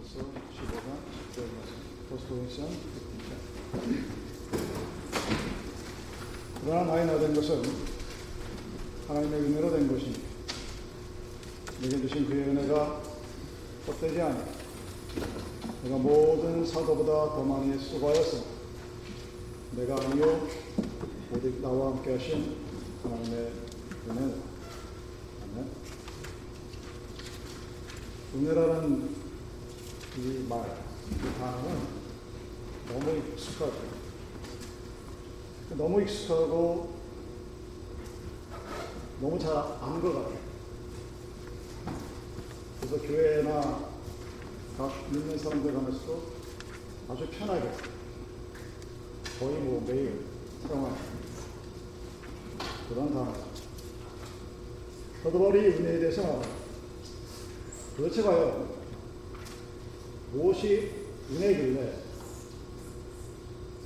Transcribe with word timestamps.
고린도전서 0.00 0.18
15장 0.18 0.88
10절 1.14 1.36
말씀. 1.54 1.74
포스트코인션 2.08 2.68
그러나 6.64 6.84
나의 6.84 7.06
나된 7.06 7.34
것은 7.34 7.62
하나님의 9.08 9.40
은혜로 9.40 9.70
된 9.70 9.88
것이니 9.88 10.14
내게 11.82 12.00
주신 12.00 12.28
그의 12.28 12.48
은혜가 12.48 13.02
헛되지 13.86 14.20
아니 14.20 14.38
내가 15.84 15.96
모든 15.96 16.66
사도보다 16.66 17.36
더 17.36 17.42
많이 17.42 17.78
수고하였어 17.78 18.44
내가 19.72 19.96
아니요 19.96 20.48
오직 21.32 21.60
나와 21.60 21.92
함께 21.92 22.12
하신 22.12 22.56
하나님의 23.02 23.52
은혜 24.08 24.34
아멘. 25.42 25.70
은혜라는 28.34 29.19
이 30.22 30.46
말, 30.46 30.60
이 31.10 31.38
단어는 31.38 31.78
너무 32.88 33.16
익숙하죠. 33.16 33.72
너무 35.70 36.02
익숙하고 36.02 36.94
너무 39.18 39.38
잘 39.38 39.50
아는 39.56 40.02
것 40.02 40.12
같아요. 40.12 40.38
그래서 42.80 43.06
교회나 43.06 43.90
각 44.76 45.10
믿는 45.10 45.38
사람들 45.38 45.72
간에서도 45.72 46.22
아주 47.08 47.26
편하게 47.30 47.70
거의 49.38 49.58
뭐 49.60 49.82
매일 49.86 50.26
사용하는 50.68 50.96
그런. 52.90 53.34
사도 55.22 55.38
바울이 55.38 55.58
은혜에 55.60 55.98
대해서. 55.98 56.42
도대체 57.96 58.22
과연 58.22 58.79
무엇이 60.32 60.90
은혜길래 61.30 61.92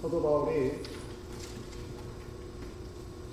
사도 0.03 0.23
바울이 0.23 0.83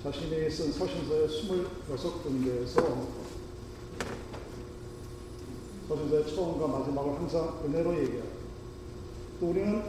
자신이 0.02 0.50
쓴 0.50 0.72
서신서의 0.72 1.28
26군데에서 1.28 3.06
서신서의 5.88 6.34
처음과 6.34 6.66
마지막을 6.66 7.14
항상 7.16 7.62
은혜로 7.64 7.94
또 9.40 9.50
우리는 9.50 9.82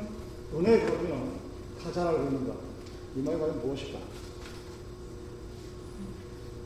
은혜 0.54 0.80
그러면 0.86 1.40
다 1.82 1.92
잘 1.92 2.08
알고 2.08 2.24
있는다. 2.24 2.54
이 3.16 3.22
말이 3.22 3.38
과연 3.40 3.62
무엇일까? 3.62 4.00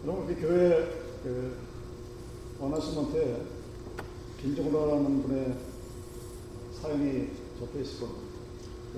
여러분, 0.04 0.26
우리 0.26 0.36
교회 0.36 1.04
그 1.24 1.58
어나스먼트에 2.60 3.42
김정라라는 4.42 5.24
분의 5.24 5.58
사연이 6.82 7.30
적혀 7.60 7.80
있을 7.80 8.00
겁니다. 8.02 8.22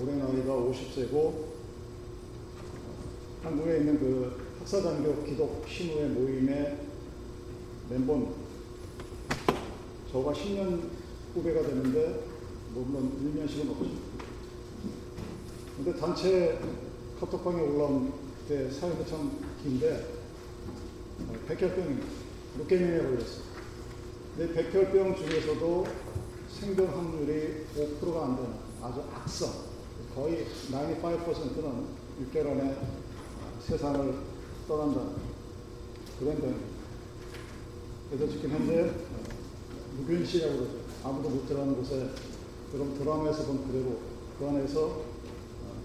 올해 0.00 0.16
나이가 0.16 0.54
50세고 0.54 1.50
한국에 3.42 3.78
있는 3.78 3.98
그 3.98 4.36
학사장교 4.58 5.24
기독 5.24 5.64
신우의 5.66 6.08
모임의 6.10 6.78
멤버입니다. 7.88 8.32
저가 10.12 10.32
10년 10.32 10.90
후배가 11.34 11.62
되는데 11.62 12.24
뭐 12.72 12.84
물론 12.84 13.12
1년씩은 13.18 13.70
없죠. 13.70 13.90
근데 15.76 15.98
단체 15.98 16.58
카톡방에 17.18 17.60
올라온 17.62 18.12
때 18.46 18.70
사연이 18.70 19.06
참 19.06 19.38
긴데 19.62 20.06
백혈병입니다. 21.48 22.06
루케미에 22.58 22.98
걸렸어요. 22.98 23.42
근데 24.36 24.54
백혈병 24.54 25.16
중에서도 25.16 25.86
생존 26.58 26.86
확률이 26.88 27.64
5%가 27.76 28.24
안 28.24 28.36
되는 28.36 28.52
아주 28.82 29.02
악성, 29.14 29.50
거의 30.14 30.46
95%는 30.70 31.86
6개월 32.22 32.50
안에 32.52 32.76
세상을 33.60 34.14
떠난다는 34.66 35.12
그런 36.18 36.36
병입니다. 36.36 36.80
그래서 38.10 38.32
지금 38.32 38.50
현재 38.50 38.92
무균시라고 39.96 40.56
그러죠. 40.58 40.78
아무도 41.04 41.28
못 41.30 41.46
들어가는 41.46 41.76
곳에 41.76 42.10
그럼 42.72 42.98
드라마에서 42.98 43.44
본 43.44 43.66
그대로 43.66 43.98
그 44.38 44.46
안에서 44.46 45.02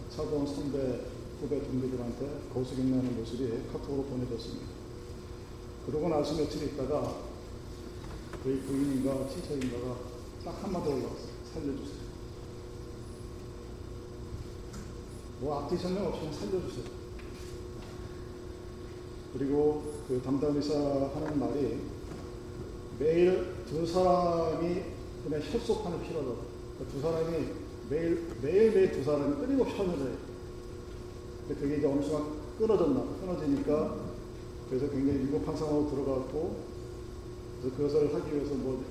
차가운 0.09 0.45
선배, 0.45 1.01
후배 1.39 1.61
동료들한테 1.63 2.49
거수경나는 2.53 3.15
모습이 3.17 3.63
카톡으로 3.71 4.03
보내졌습니다. 4.03 4.65
그러고 5.85 6.09
나서 6.09 6.35
며칠 6.35 6.63
있다가 6.63 7.15
저희 8.43 8.59
부인인가 8.61 9.27
친척인가가 9.29 10.14
딱 10.45 10.63
한마디 10.63 10.89
올라왔어요. 10.89 11.35
살려주세요. 11.51 12.05
뭐 15.39 15.59
앞뒤 15.59 15.75
설명 15.75 16.05
없이 16.05 16.21
살려주세요. 16.39 16.85
그리고 19.33 19.93
그 20.07 20.21
담당 20.21 20.55
의사 20.55 20.75
하는 20.75 21.39
말이 21.39 21.79
매일 22.99 23.55
두 23.67 23.85
사람이 23.85 24.83
그냥 25.23 25.41
협속하는 25.41 26.03
필요하다고. 26.03 26.37
그러니까 26.77 26.93
두 26.93 27.01
사람이 27.01 27.47
매일, 27.89 28.27
매일매일 28.41 28.91
두 28.91 29.03
사람이 29.03 29.35
끊임없이 29.37 29.75
헌혈해요. 29.75 30.17
근데 31.47 31.61
그게 31.61 31.77
이제 31.77 31.87
어느 31.87 32.01
순간 32.03 32.39
끊어졌나. 32.59 33.03
끊어지니까 33.19 33.97
그래서 34.69 34.89
굉장히 34.89 35.19
미국 35.19 35.47
환상으로 35.47 35.89
들어갔고 35.89 36.63
그래서 37.61 37.77
그것을 37.77 38.13
하기 38.13 38.35
위해서 38.35 38.53
뭐 38.55 38.83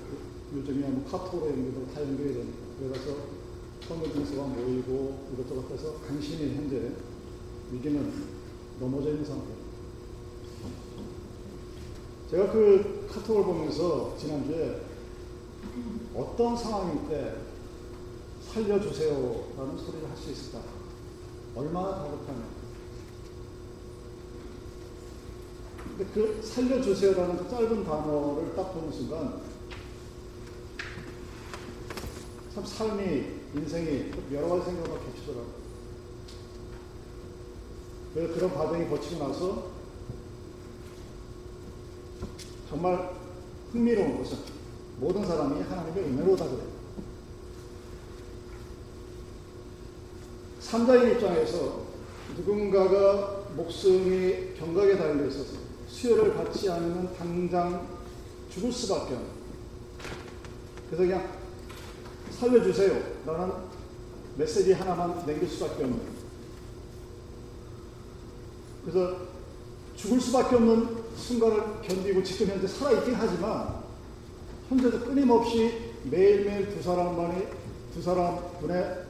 요즘이야 0.55 0.89
뭐 0.89 1.05
카톡으로 1.09 1.51
연결도 1.51 1.87
다 1.93 2.01
연결이 2.01 2.33
되니까 2.33 2.57
그래서 2.79 3.17
선거증서가 3.87 4.47
모이고 4.47 5.27
이것저것 5.33 5.69
해서 5.71 5.95
간신히 6.07 6.55
현재 6.55 6.91
위기는 7.71 8.11
넘어져 8.79 9.09
있는 9.09 9.25
상태입니다. 9.25 9.65
제가 12.31 12.51
그 12.51 13.07
카톡을 13.11 13.43
보면서 13.43 14.17
지난주에 14.17 14.81
어떤 16.15 16.57
상황일 16.57 17.07
때 17.09 17.35
살려주세요 18.51 19.53
라는 19.57 19.77
소리를 19.77 20.09
할 20.09 20.17
수 20.17 20.31
있을까? 20.31 20.61
얼마나 21.55 21.95
다급하냐. 21.95 22.55
근데 25.97 26.05
그 26.13 26.41
살려주세요라는 26.41 27.37
그 27.37 27.49
짧은 27.49 27.83
단어를 27.85 28.55
딱 28.55 28.73
보는 28.73 28.91
순간 28.91 29.41
참 32.55 32.65
삶이, 32.65 33.25
인생이 33.53 34.11
여러 34.31 34.47
가지 34.47 34.67
생각을 34.67 34.97
겹치더라고요. 35.01 35.65
그래서 38.13 38.33
그런 38.33 38.53
과정이 38.53 38.89
거치고 38.89 39.27
나서 39.27 39.71
정말 42.69 43.13
흥미로운 43.73 44.19
것은 44.19 44.37
모든 45.01 45.25
사람이 45.25 45.63
하나님의 45.63 46.03
은혜로다 46.05 46.45
그래요. 46.45 46.75
삼자인 50.61 51.11
입장에서 51.11 51.81
누군가가 52.37 53.47
목숨이 53.57 54.53
경각에 54.57 54.97
달려 54.97 55.25
있어서 55.25 55.57
수혈을 55.89 56.35
받지 56.35 56.69
않으면 56.69 57.13
당장 57.17 57.85
죽을 58.49 58.71
수밖에 58.71 59.15
없는. 59.15 59.29
그래서 60.89 61.03
그냥 61.03 61.44
살려주세요. 62.39 63.01
라는 63.25 63.53
메시지 64.37 64.73
하나만 64.73 65.25
남길 65.25 65.47
수밖에 65.47 65.83
없는. 65.83 65.99
그래서 68.83 69.17
죽을 69.95 70.19
수밖에 70.19 70.55
없는 70.55 71.05
순간을 71.15 71.81
견디고 71.81 72.21
지금 72.23 72.47
현재 72.47 72.67
살아있긴 72.67 73.15
하지만 73.15 73.83
현재도 74.69 74.99
끊임없이 75.01 75.93
매일매일 76.03 76.69
두 76.75 76.83
사람만이 76.83 77.47
두 77.93 78.01
사람 78.01 78.37
분의 78.59 79.05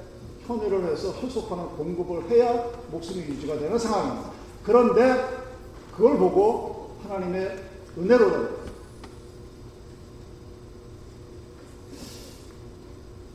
현혈을 0.46 0.92
해서 0.92 1.10
혈속하는 1.12 1.70
공급을 1.70 2.30
해야 2.30 2.70
목숨이 2.92 3.22
유지가 3.22 3.58
되는 3.58 3.78
상황입니다. 3.78 4.32
그런데 4.64 5.46
그걸 5.96 6.18
보고 6.18 6.98
하나님의 7.04 7.64
은혜로 7.98 8.65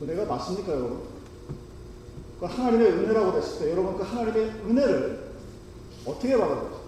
은혜가 0.01 0.25
맞습니까, 0.25 0.73
여러분? 0.73 1.01
그 2.41 2.47
하나님의 2.47 2.87
은혜라고 2.87 3.37
했을 3.37 3.59
때 3.59 3.71
여러분 3.71 3.95
그 3.95 4.01
하나님의 4.01 4.49
은혜를 4.67 5.31
어떻게 6.07 6.35
받아들죠? 6.35 6.81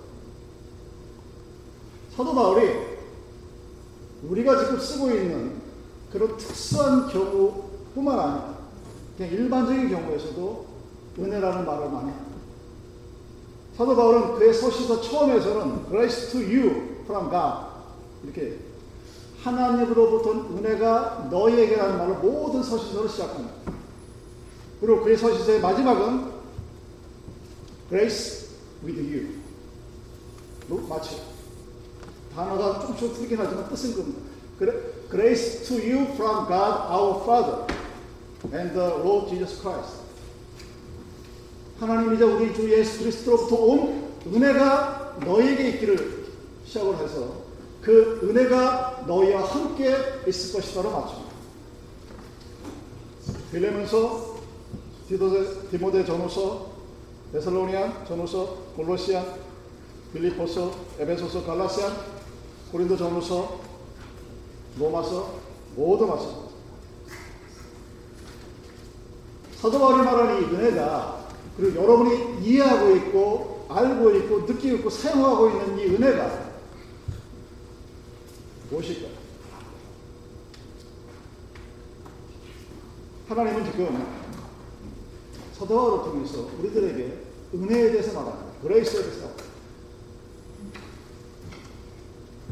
사도 2.17 2.33
바울이 2.33 2.71
우리가 4.23 4.63
지금 4.63 4.79
쓰고 4.79 5.11
있는 5.11 5.61
그런 6.11 6.35
특수한 6.37 7.07
경우뿐만 7.07 8.19
아니라 8.19 8.57
그냥 9.15 9.31
일반적인 9.31 9.89
경우에서도 9.89 10.65
은혜라는 11.19 11.65
말을 11.67 11.89
많이 11.91 12.09
합니다. 12.09 12.33
사도 13.77 13.95
바울은 13.95 14.39
그의 14.39 14.55
서신서 14.55 15.01
처음에서는 15.01 15.85
Grace 15.87 16.31
to 16.31 16.39
you 16.39 17.03
from 17.03 17.29
God 17.29 17.65
이렇게 18.23 18.57
하나님으로부터 19.43 20.31
은혜가 20.31 21.27
너희에게라는 21.29 21.97
말을 21.97 22.15
모든 22.15 22.63
서신서로 22.63 23.07
시작합니다. 23.09 23.53
그리고 24.79 25.03
그의 25.03 25.17
서신서의 25.17 25.59
마지막은 25.59 26.31
Grace 27.89 28.47
with 28.83 28.99
you. 28.99 29.43
마치 30.87 31.21
단어가 32.33 32.85
좀씩 32.87 33.13
틀리긴 33.13 33.37
하지만 33.37 33.69
뜻은 33.69 33.95
겁니다. 33.95 34.19
Grace 35.11 35.63
to 35.65 35.77
you 35.77 36.05
from 36.13 36.47
God 36.47 36.87
our 36.89 37.21
Father 37.23 37.67
and 38.53 38.73
the 38.73 38.89
Lord 39.03 39.29
Jesus 39.29 39.61
Christ. 39.61 40.01
하나님이자 41.79 42.25
우리 42.25 42.53
주 42.53 42.71
예수 42.71 42.99
그리스도로부터 42.99 43.55
온 43.55 44.03
은혜가 44.25 45.17
너희에게 45.25 45.69
있기를 45.69 46.25
시작을 46.65 46.97
해서 46.97 47.43
그 47.81 48.21
은혜가 48.23 48.92
너희와 49.07 49.43
함께 49.43 49.95
있을 50.27 50.53
것이다로 50.53 50.91
맞춥니다. 50.91 51.33
빌레면서 53.51 54.37
디모데 55.07 56.05
전후서 56.05 56.73
데살로니안 57.31 58.05
전후서 58.07 58.45
골로시안 58.75 59.25
빌리포서 60.13 60.71
에베소서 60.99 61.43
갈라시안 61.45 61.91
고린도 62.71 62.97
전후서 62.97 63.59
로마서 64.79 65.33
모두 65.75 66.05
마찬가지 66.05 66.43
사도 69.55 69.79
바울이 69.79 70.03
말하는 70.03 70.41
이 70.41 70.45
은혜가 70.45 71.27
그리고 71.57 71.81
여러분이 71.81 72.43
이해하고 72.43 72.95
있고 72.97 73.65
알고 73.69 74.11
있고 74.11 74.39
느끼고 74.41 74.77
있고 74.77 74.89
사용하고 74.89 75.49
있는 75.49 75.79
이 75.79 75.85
은혜가 75.95 76.52
무엇일까요? 78.73 79.11
하나님은 83.27 83.71
지금 83.71 84.23
바울을 85.59 86.11
통해서 86.11 86.49
우리들에게 86.59 87.23
은혜에 87.53 87.91
대해서 87.91 88.19
말합니다. 88.19 88.61
그레이스에 88.61 89.01
대해서 89.03 89.31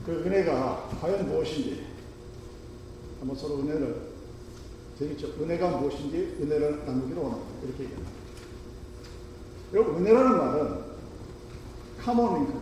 그 0.06 0.12
은혜가 0.12 0.90
과연 1.02 1.28
무엇인지 1.28 1.88
한번 3.20 3.36
서로 3.36 3.60
은혜를 3.60 4.12
재밌죠. 4.98 5.28
은혜가 5.42 5.78
무엇인지 5.78 6.38
은혜를 6.42 6.86
나누기를 6.86 7.22
원합니다. 7.22 7.52
이렇게 7.64 7.84
얘기합니다. 7.84 8.12
여러분 9.74 9.98
은혜라는 9.98 10.38
말은 10.38 10.84
카모닝 12.00 12.61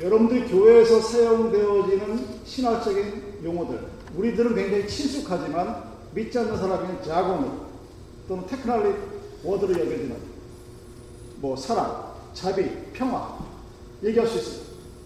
여러분들 0.00 0.46
교회에서 0.48 1.00
사용되어지는 1.00 2.26
신화적인 2.44 3.40
용어들 3.44 3.86
우리들은 4.16 4.54
굉장히 4.54 4.88
친숙하지만 4.88 5.92
믿지 6.14 6.38
않는 6.38 6.56
사람은 6.56 7.02
자고는 7.02 7.50
또는 8.28 8.46
테크놀리 8.46 8.94
워드로 9.44 9.72
여겨지는 9.72 10.16
뭐 11.36 11.56
사랑, 11.56 12.12
자비, 12.34 12.68
평화 12.92 13.38
얘기할 14.02 14.28
수 14.28 14.38
있어요. 14.38 14.62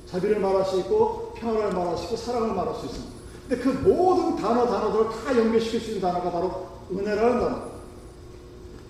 자비를 0.07 0.39
말할 0.39 0.65
수 0.65 0.79
있고 0.81 1.33
평화를 1.37 1.73
말할 1.73 1.97
수 1.97 2.05
있고 2.05 2.17
사랑을 2.17 2.55
말할 2.55 2.75
수 2.75 2.87
있습니다. 2.87 3.17
근데 3.49 3.63
그 3.63 3.69
모든 3.89 4.37
단어 4.37 4.67
단어들을 4.67 5.11
다 5.11 5.39
연결시킬 5.39 5.81
수 5.81 5.87
있는 5.89 6.01
단어가 6.01 6.31
바로 6.31 6.67
은혜라는 6.91 7.41
단어. 7.41 7.77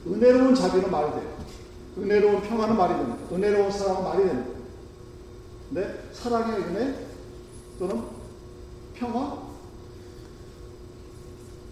은혜로운 0.06 0.54
자비는 0.54 0.90
말이 0.90 1.10
돼요. 1.10 1.36
은혜로운 1.98 2.42
평화는 2.42 2.76
말이 2.76 2.94
됩니다. 2.94 3.18
은혜로운 3.32 3.70
사랑은 3.70 4.04
말이 4.04 4.26
됩니다. 4.26 4.55
근데 5.68 6.08
사랑의 6.12 6.60
은혜 6.60 7.06
또는 7.78 8.02
평화 8.94 9.42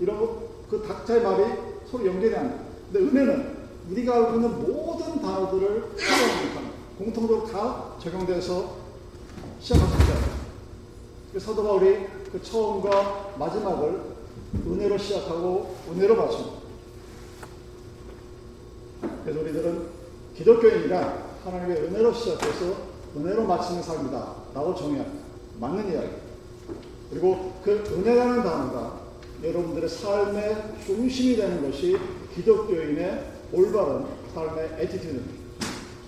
이런 0.01 0.19
거 0.19 0.55
그 0.69 0.87
각자의 0.87 1.23
말이 1.23 1.45
서로 1.91 2.07
연결이 2.07 2.35
안 2.35 2.49
돼요. 2.49 2.67
근데 2.93 2.99
은혜는 3.01 3.55
우리가 3.91 4.15
알고 4.15 4.35
있는 4.35 4.63
모든 4.63 5.21
단어들을 5.21 5.93
사용합니다. 5.97 6.61
공통적으로 6.99 7.47
다 7.47 7.93
적용돼서 8.01 8.77
시작할 9.61 9.87
수 9.89 9.95
있잖아요. 9.95 10.45
사도 11.39 11.63
바울이 11.63 12.07
그 12.33 12.43
처음과 12.43 13.35
마지막을 13.39 14.01
은혜로 14.67 14.99
시작하고 14.99 15.77
은혜로 15.91 16.17
마칩니다. 16.17 16.53
그래서 19.25 19.41
우리들은 19.41 19.87
기독교인이라 20.37 21.25
하나님의 21.45 21.77
은혜로 21.85 22.13
시작해서 22.13 22.94
은혜로 23.17 23.45
마치는 23.45 23.83
삶이다. 23.83 24.35
라고 24.55 24.75
정의합니다. 24.75 25.25
맞는 25.61 25.93
이야기. 25.93 26.09
그리고 27.11 27.53
그 27.63 27.71
은혜라는 27.71 28.43
단어가 28.43 29.01
여러분들의 29.43 29.89
삶의 29.89 30.57
중심이 30.85 31.37
되는 31.37 31.63
것이 31.63 31.97
기독교인의 32.35 33.33
올바른 33.53 34.07
삶의 34.35 34.77
attitude입니다. 34.79 35.45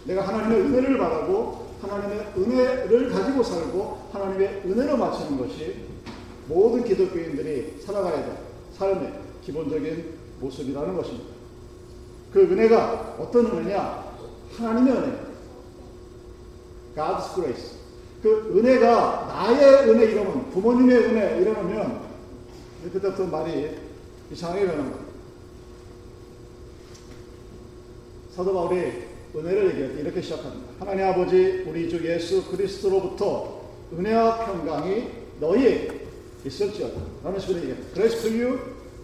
내가 0.04 0.26
하나님의 0.26 0.60
은혜를 0.62 0.98
바라고 0.98 1.66
하나님의 1.80 2.32
은혜를 2.36 3.10
가지고 3.10 3.42
살고 3.42 4.08
하나님의 4.12 4.62
은혜로 4.64 4.96
마치는 4.96 5.38
것이 5.38 5.86
모든 6.48 6.84
기독교인들이 6.84 7.80
살아가야 7.84 8.24
될 8.24 8.36
삶의 8.76 9.12
기본적인 9.44 10.14
모습이라는 10.40 10.96
것입니다. 10.96 11.26
그 12.32 12.40
은혜가 12.40 13.16
어떤 13.18 13.46
은혜냐? 13.46 14.06
하나님의 14.56 14.94
은혜. 14.94 15.25
God's 16.96 17.34
grace. 17.34 17.76
그 18.22 18.52
은혜가 18.56 19.26
나의 19.28 19.90
은혜 19.90 20.06
이러면 20.06 20.50
부모님의 20.50 20.96
은혜 20.96 21.38
이러면 21.38 22.00
그때부터 22.92 23.24
말이 23.26 23.76
이상하게 24.32 24.66
되는 24.66 24.90
거예요. 24.90 25.06
사도 28.34 28.52
바울이 28.52 29.04
은혜를 29.34 29.70
얘기할 29.70 29.94
때 29.94 30.00
이렇게 30.00 30.22
시작합니다. 30.22 30.66
하나님 30.78 31.04
아버지 31.06 31.64
우리 31.66 31.88
주 31.88 32.04
예수 32.06 32.44
그리스도로부터 32.50 33.60
은혜와 33.92 34.46
평강이 34.46 35.08
너희에게 35.40 36.06
있을지어다. 36.44 37.00
라는 37.22 37.38
식으로 37.38 37.58
얘기합니다. 37.58 37.94
Grace 37.94 38.22
to 38.22 38.30
you 38.30 38.58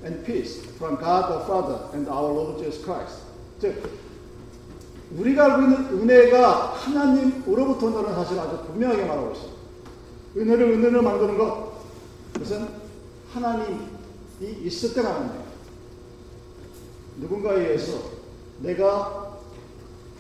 and 0.05 0.25
peace 0.25 0.62
from 0.77 0.97
God 0.99 1.29
the 1.29 1.44
Father 1.44 1.89
and 1.94 2.11
our 2.11 2.33
Lord 2.33 2.59
Jesus 2.59 2.83
Christ. 2.83 3.23
즉 3.61 3.83
우리가 5.19 5.44
알고 5.44 5.62
있는 5.62 6.00
은혜가 6.00 6.73
하나님으로부터 6.73 7.87
온다는 7.87 8.14
사실을 8.14 8.41
아주 8.41 8.64
분명하게 8.67 9.05
말하고 9.05 9.32
있습니다. 9.32 9.62
은혜를 10.37 10.73
은혜를 10.73 11.03
만드는 11.03 11.38
것 11.38 11.73
그것은 12.32 12.69
하나님이 13.32 13.79
있을 14.41 14.94
때가 14.94 15.11
거예요. 15.29 15.44
누군가에 17.19 17.60
의해서 17.60 17.98
내가 18.60 19.39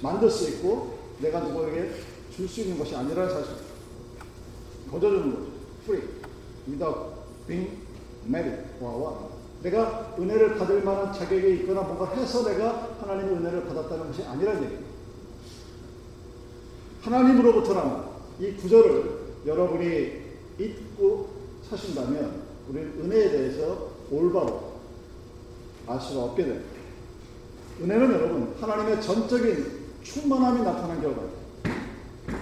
만들 0.02 0.30
수 0.30 0.48
있고 0.50 0.98
내가 1.20 1.40
누구에게 1.40 1.92
줄 2.34 2.48
수 2.48 2.60
있는 2.62 2.78
것이 2.78 2.94
아니라는 2.96 3.28
사실입니다. 3.28 3.72
거저주는 4.90 5.30
거죠. 5.30 5.46
free. 5.84 6.08
without 6.68 6.98
being 7.46 7.78
married 8.26 8.62
or. 8.80 9.32
내가 9.62 10.14
은혜를 10.18 10.56
받을 10.58 10.82
만한 10.82 11.12
자격이 11.12 11.60
있거나 11.60 11.82
뭔가 11.82 12.12
해서 12.14 12.44
내가 12.44 12.96
하나님의 13.00 13.34
은혜를 13.36 13.66
받았다는 13.66 14.08
것이 14.08 14.24
아니라는 14.24 14.64
얘기입니다. 14.64 14.91
하나님으로부터라는 17.02 17.96
이 18.40 18.52
구절을 18.54 19.22
여러분이 19.46 20.22
잊고 20.58 21.30
사신다면 21.68 22.42
우리는 22.68 22.92
은혜에 23.00 23.30
대해서 23.30 23.90
올바로 24.10 24.72
알 25.86 26.00
수가 26.00 26.24
없게 26.24 26.44
됩니다. 26.44 26.70
은혜는 27.80 28.12
여러분 28.12 28.54
하나님의 28.60 29.02
전적인 29.02 29.82
충만함이 30.02 30.62
나타난 30.62 31.00
결과입니다. 31.00 31.42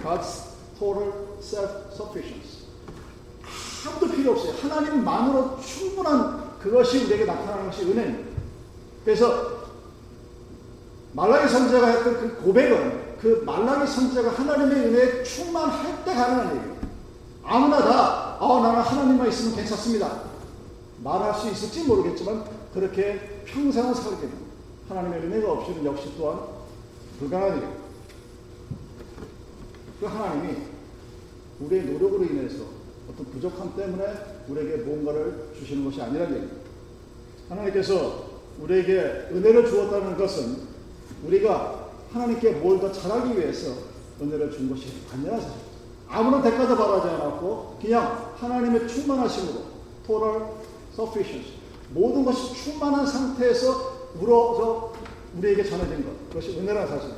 God's 0.03 0.51
total 0.77 1.11
self-sufficiency. 1.39 2.61
아무도 3.87 4.13
필요 4.13 4.31
없어요. 4.33 4.53
하나님만으로 4.61 5.59
충분한 5.59 6.59
그것이 6.59 7.05
우리에게 7.05 7.25
나타나는 7.25 7.65
것이 7.65 7.83
은혜입니다. 7.83 8.29
그래서 9.03 9.61
말라기 11.13 11.51
선제가 11.51 11.87
했던 11.87 12.13
그 12.13 12.43
고백은 12.43 13.10
그 13.21 13.43
말라기 13.45 13.91
선제가 13.91 14.31
하나님의 14.31 14.87
은혜에 14.87 15.23
충만할 15.23 16.03
때 16.03 16.13
가능한 16.13 16.55
얘기예요. 16.55 16.75
아무나 17.43 17.77
다, 17.77 18.37
아, 18.39 18.59
나는 18.63 18.81
하나님만 18.81 19.29
있으면 19.29 19.55
괜찮습니다. 19.55 20.23
말할 21.03 21.33
수 21.35 21.49
있을지 21.49 21.83
모르겠지만 21.83 22.43
그렇게 22.73 23.43
평생을 23.45 23.93
살게 23.93 24.21
됩니다. 24.21 24.41
하나님의 24.89 25.19
은혜가 25.19 25.51
없이는 25.51 25.85
역시 25.85 26.11
또한 26.17 26.39
불가능한 27.19 27.57
일입니다. 27.57 27.81
그 29.99 30.05
하나님이 30.07 30.57
우리의 31.59 31.85
노력으로 31.85 32.23
인해서 32.23 32.63
어떤 33.07 33.25
부족함 33.27 33.75
때문에 33.75 34.03
우리에게 34.47 34.77
뭔가를 34.77 35.49
주시는 35.59 35.85
것이 35.85 36.01
아니라는 36.01 36.33
얘기입니다. 36.33 36.61
하나님께서 37.49 38.31
우리에게 38.59 39.27
은혜를 39.31 39.69
주었다는 39.69 40.17
것은 40.17 40.57
우리가 41.25 41.80
하나님께 42.13 42.51
뭘 42.53 42.79
더 42.79 42.91
잘하기 42.91 43.37
위해서 43.37 43.73
은혜를 44.21 44.51
준 44.51 44.69
것이 44.69 44.87
아니라 45.11 45.39
아무런 46.07 46.41
대가도 46.43 46.75
바라지 46.75 47.07
않았고 47.07 47.77
그냥 47.81 48.33
하나님의 48.37 48.87
충만하심으로 48.87 49.63
total 50.05 50.41
sufficiency 50.93 51.53
모든 51.93 52.23
것이 52.25 52.53
충만한 52.53 53.05
상태에서 53.05 53.91
우러져 54.19 54.93
우리에게 55.37 55.63
전해진 55.63 56.03
것 56.05 56.29
그것이 56.29 56.59
은혜라는 56.59 56.87
사실 56.87 57.11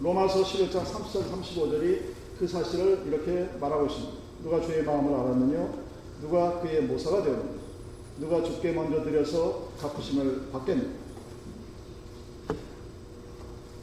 로마서 0.00 0.42
11장 0.42 0.84
34, 0.84 1.20
35절이 1.20 2.00
그 2.38 2.46
사실을 2.48 3.02
이렇게 3.06 3.48
말하고 3.60 3.86
있습니다. 3.86 4.12
누가 4.42 4.60
주의 4.60 4.82
마음을 4.82 5.14
알았느냐? 5.14 5.72
누가 6.20 6.60
그의 6.60 6.82
모사가 6.82 7.22
되었느냐? 7.22 7.62
누가 8.18 8.42
주께 8.42 8.72
먼저 8.72 9.02
드려서 9.04 9.68
갚으심을 9.80 10.48
받겠느냐? 10.52 10.88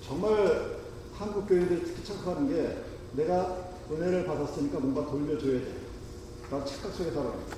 정말 0.10 0.78
한국 1.16 1.48
교인들이 1.48 1.84
특히 1.86 2.04
착각하는 2.04 2.50
게 2.50 2.78
내가 3.14 3.58
은혜를 3.92 4.26
받았으니까 4.26 4.80
뭔가 4.80 5.06
돌려줘야 5.06 5.60
돼. 5.60 5.68
라는 6.50 6.66
착각 6.66 6.92
속에 6.94 7.12
살아갑니다. 7.12 7.58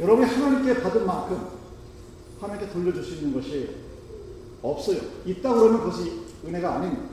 여러분이 0.00 0.28
하나님께 0.28 0.82
받은 0.82 1.06
만큼 1.06 1.46
하나님께 2.40 2.72
돌려줄 2.72 3.04
수 3.04 3.14
있는 3.14 3.32
것이 3.32 3.76
없어요. 4.60 4.98
있다 5.24 5.54
그러면 5.54 5.80
그것이 5.84 6.22
은혜가 6.44 6.74
아닙니다. 6.74 7.04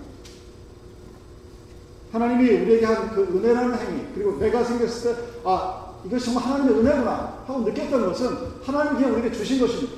하나님이 2.12 2.50
우리에게 2.50 2.86
한 2.88 3.10
그 3.13 3.22
은혜라는 3.22 3.77
행위, 3.77 4.07
그리고 4.15 4.39
내가 4.39 4.63
생겼을 4.63 5.15
때, 5.15 5.22
아, 5.43 5.93
이것이 6.03 6.25
정말 6.25 6.43
하나님의 6.43 6.79
은혜구나 6.79 7.43
하고 7.45 7.60
느꼈던 7.60 8.07
것은 8.07 8.38
하나님이 8.63 9.12
우리에게 9.12 9.31
주신 9.31 9.60
것입니다. 9.60 9.93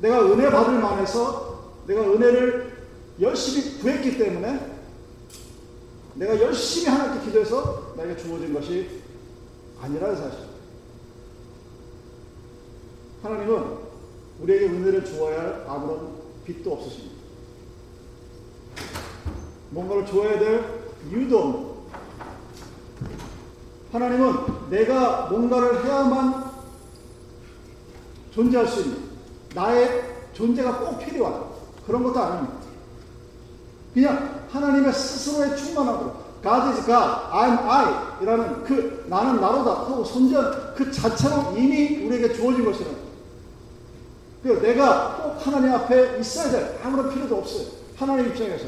내가 0.00 0.26
은혜 0.26 0.50
받을 0.50 0.80
만해서 0.80 1.51
내가 1.92 2.10
은혜를 2.10 2.72
열심히 3.20 3.78
구했기 3.78 4.16
때문에 4.16 4.72
내가 6.14 6.40
열심히 6.40 6.88
하나님께 6.88 7.26
기도해서 7.26 7.94
나에게 7.96 8.16
주어진 8.16 8.54
것이 8.54 9.02
아니라는 9.80 10.16
사실. 10.16 10.40
하나님은 13.22 13.76
우리에게 14.40 14.66
은혜를 14.66 15.04
주어야 15.04 15.40
할 15.40 15.64
아무런 15.68 16.16
빚도 16.44 16.72
없으십니다. 16.72 17.22
뭔가를 19.70 20.06
줘야 20.06 20.38
될 20.38 20.64
이유도 21.10 21.38
없는 21.38 21.72
하나님은 23.92 24.70
내가 24.70 25.26
뭔가를 25.28 25.84
해야만 25.84 26.50
존재할 28.34 28.66
수 28.66 28.80
있는 28.80 28.98
나의 29.54 30.02
존재가 30.32 30.78
꼭 30.78 30.98
필요한 30.98 31.52
그런 31.86 32.02
것도 32.02 32.20
아닙니다. 32.20 32.54
그냥 33.94 34.46
하나님의 34.50 34.92
스스로의 34.92 35.56
충만함으로 35.56 36.22
God 36.42 36.62
is 36.68 36.84
God, 36.84 37.30
I'm 37.30 37.58
I 37.68 38.22
이라는 38.22 38.64
그 38.64 39.04
나는 39.08 39.40
나로다 39.40 39.70
하고 39.70 40.04
선전 40.04 40.74
그 40.74 40.90
자체로 40.90 41.54
이미 41.56 42.04
우리에게 42.04 42.32
주어진 42.32 42.64
것이라는 42.64 42.98
그 44.42 44.60
내가 44.60 45.16
꼭 45.22 45.46
하나님 45.46 45.72
앞에 45.72 46.18
있어야 46.18 46.50
될 46.50 46.80
아무런 46.82 47.12
필요도 47.12 47.36
없어요. 47.36 47.66
하나님 47.96 48.26
입장에서 48.26 48.64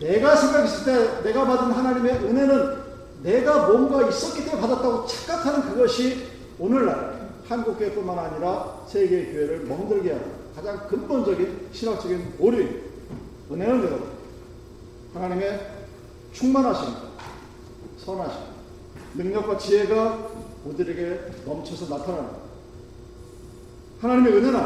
내가 0.00 0.34
생각했을 0.34 0.84
때 0.84 1.22
내가 1.22 1.44
받은 1.44 1.72
하나님의 1.72 2.12
은혜는 2.14 2.88
내가 3.22 3.68
뭔가 3.68 4.08
있었기 4.08 4.44
때문에 4.44 4.60
받았다고 4.60 5.06
착각하는 5.06 5.62
그것이 5.70 6.26
오늘날 6.58 7.32
한국교회뿐만 7.48 8.18
아니라 8.18 8.78
세계 8.88 9.32
교회를 9.32 9.66
멍들게 9.66 10.12
하는 10.12 10.37
가장 10.58 10.88
근본적인 10.88 11.68
신학적인 11.72 12.34
오류입니다. 12.40 12.88
은혜는 13.52 13.78
여러분 13.78 14.08
하나님의 15.14 15.70
충만하심, 16.32 16.94
선하심, 18.04 18.40
능력과 19.14 19.56
지혜가 19.56 20.28
우리에게 20.64 21.20
넘쳐서 21.46 21.96
나타납니다. 21.96 22.38
하나님의 24.00 24.32
은혜는 24.32 24.60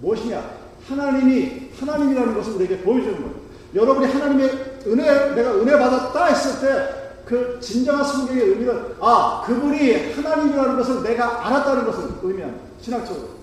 무엇이냐? 0.00 0.64
하나님이 0.88 1.70
하나님이라는 1.78 2.34
것을 2.34 2.54
우리에게 2.54 2.78
보여주는 2.80 3.14
거예요. 3.14 3.34
여러분이 3.74 4.10
하나님의 4.10 4.50
은혜, 4.86 5.34
내가 5.34 5.54
은혜 5.56 5.78
받았다 5.78 6.24
했을 6.26 6.60
때 6.60 7.04
그 7.26 7.58
진정한 7.60 8.04
성경의 8.04 8.42
의미는 8.42 8.94
아, 9.00 9.42
그분이 9.46 10.12
하나님이라는 10.12 10.76
것을 10.76 11.02
내가 11.02 11.46
알았다는 11.46 11.86
것을 11.86 12.10
의미합니다. 12.22 12.64
신학적으로. 12.80 13.33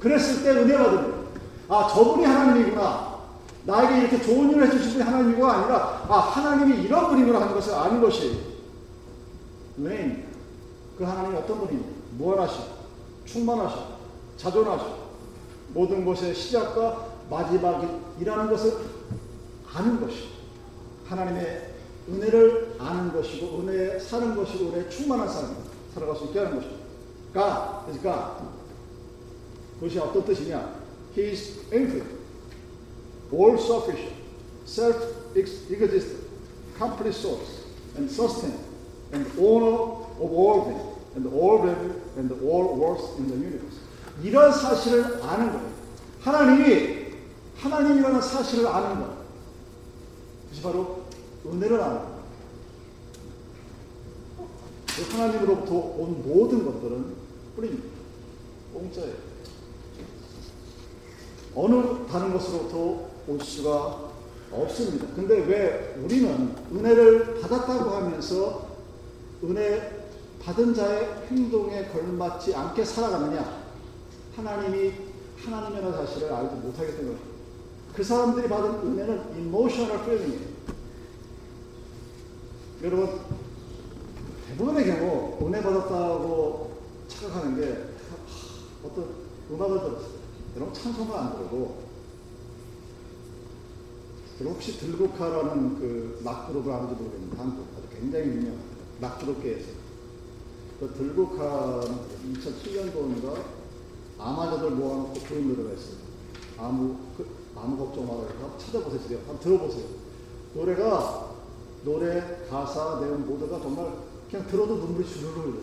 그랬을 0.00 0.42
때 0.42 0.50
은혜 0.50 0.76
받은 0.76 0.96
거예요. 0.96 1.24
아, 1.68 1.88
저분이 1.88 2.24
하나님이구나. 2.24 3.10
나에게 3.64 4.00
이렇게 4.00 4.22
좋은 4.22 4.50
일을 4.50 4.66
해주신 4.66 4.92
분이 4.92 5.04
하나님이가 5.04 5.52
아니라 5.52 6.06
아, 6.08 6.18
하나님이 6.18 6.82
이런 6.82 7.08
분이구나 7.08 7.40
하는 7.42 7.54
것을 7.54 7.74
아는 7.74 8.00
것이 8.00 8.40
은혜입니다. 9.78 10.28
그 10.98 11.04
하나님이 11.04 11.36
어떤 11.36 11.60
분입니까? 11.60 11.90
무한하시고 12.18 12.64
충만하시고 13.26 13.82
자존하시고 14.36 15.10
모든 15.74 16.04
것의 16.04 16.34
시작과 16.34 17.06
마지막이라는 17.30 18.50
것을 18.50 18.72
아는 19.72 20.00
것이 20.00 20.30
하나님의 21.06 21.70
은혜를 22.08 22.76
아는 22.78 23.12
것이고 23.12 23.60
은혜에 23.60 23.98
사는 23.98 24.34
것이고 24.34 24.70
은혜에 24.70 24.88
충만한 24.88 25.28
삶을 25.28 25.56
살아갈 25.94 26.16
수 26.16 26.24
있게 26.24 26.38
하는 26.40 26.56
것입니다. 26.56 26.80
Is 27.88 28.00
God. 28.02 28.59
그것이 29.80 29.98
어떤 29.98 30.24
뜻이냐? 30.24 30.80
He 31.16 31.30
is 31.30 31.58
infinite, 31.72 32.06
all 33.32 33.58
sufficient, 33.58 34.14
self-existent, 34.66 36.20
complete 36.76 37.14
source, 37.14 37.64
and 37.96 38.10
sustainer, 38.10 38.60
and 39.12 39.26
owner 39.38 40.04
of 40.20 40.30
all 40.30 40.64
things, 40.64 40.82
and 41.16 41.26
all 41.32 41.62
value, 41.62 41.94
and 42.16 42.30
all 42.44 42.76
worth 42.76 43.18
in 43.18 43.26
the 43.26 43.36
universe. 43.36 43.80
이런 44.22 44.52
사실을 44.52 45.22
아는 45.22 45.50
거예요. 45.50 45.70
하나님이 46.20 47.06
하나님이라는 47.56 48.20
사실을 48.20 48.66
아는 48.66 49.00
것. 49.00 49.16
그것이 50.44 50.62
바로 50.62 51.04
은혜를 51.46 51.80
아는 51.80 51.98
것. 51.98 52.20
그 54.86 55.16
하나님으로부터 55.16 55.74
온 55.74 56.22
모든 56.22 56.64
것들은 56.64 57.14
뿌립니다. 57.56 57.88
공짜예요. 58.74 59.29
어느 61.54 62.06
다른 62.06 62.32
것으로부터 62.32 63.08
올 63.28 63.40
수가 63.40 64.10
없습니다. 64.52 65.06
근데 65.14 65.38
왜 65.44 65.94
우리는 66.02 66.54
은혜를 66.72 67.40
받았다고 67.40 67.90
하면서 67.90 68.68
은혜 69.44 70.08
받은 70.42 70.74
자의 70.74 71.06
행동에 71.28 71.86
걸맞지 71.88 72.54
않게 72.54 72.84
살아가느냐? 72.84 73.60
하나님이 74.36 74.92
하나님이라는 75.44 75.92
사실을 75.92 76.32
알지 76.32 76.54
못하기 76.56 76.96
때문에 76.96 77.16
그 77.94 78.02
사람들이 78.04 78.48
받은 78.48 78.70
은혜는 78.86 79.36
emotional 79.38 80.00
feeling이에요. 80.00 80.50
여러분 82.82 83.20
대부분의 84.48 84.86
경우 84.86 85.38
은혜 85.46 85.62
받았다고 85.62 86.72
착각하는 87.08 87.60
게 87.60 87.84
어떤 88.84 89.08
음악을 89.50 89.80
들었어요. 89.80 90.19
여러분 90.56 90.74
찬송을 90.74 91.16
안 91.16 91.32
들어도 91.32 91.90
여러분 94.40 94.54
혹시 94.54 94.78
들국화라는 94.78 95.78
그 95.78 96.20
락그룹을 96.24 96.72
아는지 96.72 96.94
모르겠는데 96.94 97.36
한국 97.36 97.66
아주 97.76 97.86
굉장히 97.94 98.26
유명한 98.26 98.60
락그룹계에서 99.00 99.68
그 100.80 100.94
들국화는 100.94 101.98
2007년도인가 102.34 103.42
아마존을 104.18 104.70
모아놓고 104.72 105.12
부른 105.14 105.48
노래가 105.48 105.74
있어요. 105.74 105.96
아무 106.58 106.96
그, 107.16 107.26
아무 107.54 107.76
걱정 107.76 108.06
말아요. 108.06 108.56
찾아보세요. 108.58 109.18
한번 109.18 109.38
들어보세요. 109.40 109.86
노래가 110.54 111.36
노래 111.84 112.44
가사 112.48 113.00
내용 113.00 113.26
모두가 113.26 113.60
정말 113.60 113.92
그냥 114.30 114.46
들어도 114.46 114.76
눈물이 114.76 115.06
주르르 115.06 115.32
흘러요. 115.32 115.62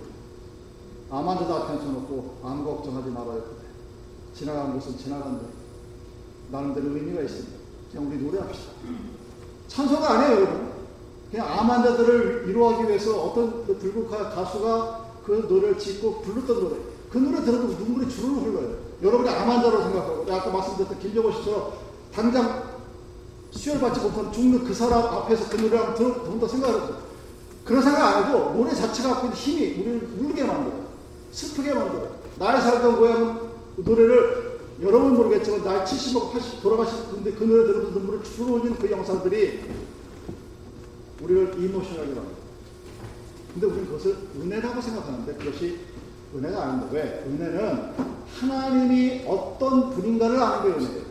아마존도 1.09 1.53
앞에 1.53 1.73
앉혀놓고 1.73 2.39
아무 2.43 2.63
걱정하지 2.63 3.09
말아요. 3.09 3.56
지나간 4.37 4.73
곳은 4.73 4.97
지나간다. 4.97 5.45
나름대로 6.51 6.95
의미가 6.95 7.21
있습니다. 7.21 7.57
그냥 7.91 8.07
우리 8.07 8.17
노래합시다. 8.17 8.71
찬송가 9.67 10.11
아니에요, 10.11 10.35
여러분. 10.35 10.71
그냥 11.31 11.47
암 11.47 11.69
환자들을 11.69 12.47
위로하기 12.47 12.87
위해서 12.87 13.19
어떤 13.23 13.65
그 13.65 13.75
불국화 13.77 14.29
가수가 14.29 15.07
그 15.25 15.45
노래를 15.49 15.77
짓고 15.77 16.21
불렀던 16.21 16.59
노래. 16.59 16.75
그 17.09 17.17
노래 17.17 17.43
들어도 17.43 17.67
눈물이 17.67 18.09
주르르 18.09 18.33
흘러요. 18.41 18.77
여러분이 19.01 19.29
암 19.29 19.49
환자로 19.49 19.83
생각하고, 19.83 20.25
아까 20.31 20.51
말씀드렸던 20.51 20.99
김정호 20.99 21.31
씨처럼 21.31 21.73
당장 22.13 22.63
수혈받지 23.51 23.99
못한 24.01 24.31
죽는 24.31 24.63
그 24.63 24.73
사람 24.73 25.03
앞에서 25.03 25.49
그 25.49 25.57
노래 25.57 25.77
한번 25.77 25.95
들어본다 25.95 26.47
생각하죠. 26.47 26.97
그런 27.65 27.81
생각 27.81 28.17
안 28.17 28.25
해도 28.25 28.53
노래 28.53 28.73
자체가 28.73 29.09
갖고 29.15 29.27
있는 29.27 29.37
힘이 29.37 29.81
우리를 29.81 30.09
울게 30.19 30.43
만들어요. 30.43 30.85
슬프게 31.31 31.73
만들어요. 31.73 32.15
나의 32.39 32.61
살던 32.61 32.97
고향은 32.97 33.46
그 33.77 33.81
노래를 33.85 34.57
여러분 34.81 35.15
모르겠지만 35.15 35.63
나이 35.63 35.85
70하고 35.85 36.33
80 36.33 36.61
돌아가신 36.63 37.09
분데 37.09 37.31
그 37.31 37.43
노래 37.43 37.65
들으면서 37.67 37.91
눈물을 37.99 38.23
주르르 38.23 38.53
흘리는 38.53 38.77
그 38.77 38.89
영상들이 38.89 39.61
우리를 41.21 41.53
이모셔널하게 41.59 42.13
만들어. 42.13 42.37
근데 43.53 43.67
우리는 43.67 43.85
그것을 43.85 44.17
은혜라고 44.35 44.81
생각하는데 44.81 45.33
그것이 45.35 45.79
은혜가 46.35 46.63
아닌데 46.63 46.87
왜? 46.91 47.23
은혜는 47.27 47.93
하나님이 48.39 49.25
어떤 49.27 49.91
분인가를 49.91 50.39
아는 50.41 50.63
게 50.63 50.79
은혜예요. 50.79 51.07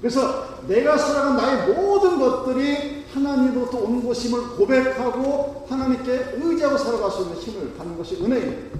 그래서 0.00 0.62
내가 0.68 0.96
살아간 0.96 1.36
나의 1.36 1.74
모든 1.74 2.18
것들이 2.18 3.04
하나님으로부터 3.12 3.78
온 3.78 4.04
것임을 4.04 4.56
고백하고 4.56 5.66
하나님께 5.68 6.34
의지하고 6.36 6.78
살아갈 6.78 7.10
수 7.10 7.22
있는 7.22 7.36
힘을 7.36 7.74
받는 7.74 7.98
것이 7.98 8.16
은혜입니다. 8.16 8.78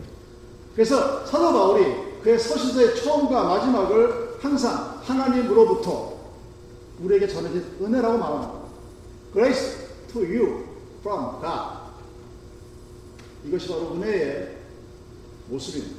그래서 0.75 1.25
사도 1.26 1.52
바울이 1.52 2.12
그의 2.23 2.38
서신서의 2.38 2.97
처음과 3.02 3.45
마지막을 3.45 4.38
항상 4.41 5.00
하나님으로부터 5.02 6.21
우리에게 7.00 7.26
전해진 7.26 7.64
은혜라고 7.81 8.19
말합니다. 8.19 8.62
Grace 9.33 9.88
to 10.12 10.23
you 10.23 10.64
from 11.00 11.41
God. 11.41 11.83
이것이 13.45 13.69
바로 13.69 13.95
은혜의 13.95 14.57
모습입니다. 15.49 15.97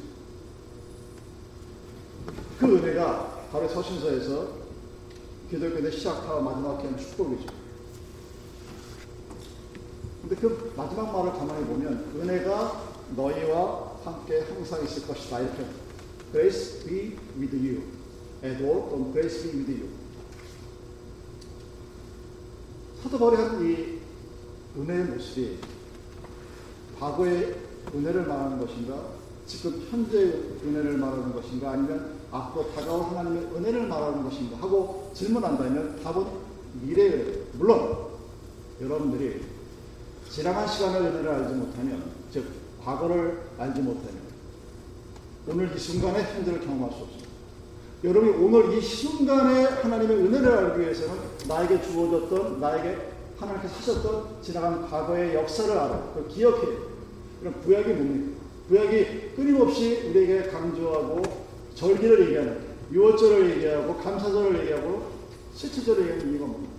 그 2.60 2.78
은혜가 2.78 3.48
바로 3.52 3.68
서신서에서 3.68 4.48
기독교의 5.50 5.92
시작하고 5.92 6.42
마지막하는 6.42 6.98
축복이죠. 6.98 7.48
근데 10.22 10.36
그 10.38 10.74
마지막 10.78 11.12
말을 11.12 11.34
가만히 11.34 11.66
보면 11.66 12.14
은혜가 12.16 12.94
너희와 13.16 13.92
함께 14.06 14.40
항상 14.40 14.84
있을 14.84 15.06
것이다 15.06 15.42
이렇게 15.42 15.66
Grace 16.34 16.84
be 16.84 17.16
with 17.38 17.54
you. 17.54 17.84
At 18.44 18.62
all 18.64 18.90
또는 18.90 19.14
Grace 19.14 19.44
be 19.44 19.60
with 19.60 19.72
you. 19.72 20.04
바울이 23.24 23.38
한이 23.38 24.00
은혜의 24.76 25.04
모습이 25.06 25.60
과거의 27.00 27.56
은혜를 27.94 28.26
말하는 28.26 28.60
것인가 28.60 29.14
지금 29.46 29.86
현재의 29.92 30.58
은혜를 30.66 30.98
말하는 30.98 31.32
것인가 31.34 31.72
아니면 31.72 32.18
앞으로 32.32 32.74
다가올 32.74 33.04
하나님의 33.04 33.44
은혜를 33.56 33.88
말하는 33.88 34.24
것인가 34.24 34.58
하고 34.58 35.12
질문한다면 35.14 36.02
답은 36.02 36.26
미래의 36.82 37.44
물론 37.54 38.08
여러분들이 38.82 39.42
지나간 40.32 40.68
시간의 40.68 41.02
은혜를 41.02 41.30
알지 41.30 41.54
못하면 41.54 42.04
즉 42.32 42.46
과거를 42.84 43.42
알지 43.60 43.82
못하면 43.82 44.23
오늘 45.46 45.76
이 45.76 45.78
순간의 45.78 46.24
현재를 46.24 46.62
경험할 46.62 46.90
수 46.92 47.04
없습니다. 47.04 47.30
여러분이 48.04 48.32
오늘 48.38 48.78
이 48.78 48.82
순간에 48.82 49.64
하나님의 49.64 50.18
은혜를 50.18 50.52
알기 50.52 50.82
위해서는 50.82 51.16
나에게 51.48 51.82
주어졌던 51.82 52.62
나에게 52.62 52.98
하나님께서 53.38 53.76
하셨던 53.76 54.42
지나간 54.42 54.90
과거의 54.90 55.36
역사를 55.36 55.72
알아 55.72 56.14
그걸 56.14 56.30
기억해야 56.30 56.78
그럼 57.40 57.62
구약이 57.64 57.94
뭡니까? 57.94 58.42
구약이 58.70 59.36
끊임없이 59.36 60.10
우리에게 60.10 60.50
강조하고 60.50 61.22
절기를 61.76 62.28
얘기하는 62.28 62.60
유월절을 62.92 63.52
얘기하고 63.52 63.98
감사절을 63.98 64.62
얘기하고 64.62 65.12
실체절을 65.56 66.04
얘기하는 66.04 66.32
이유가 66.32 66.46
뭡니까? 66.46 66.74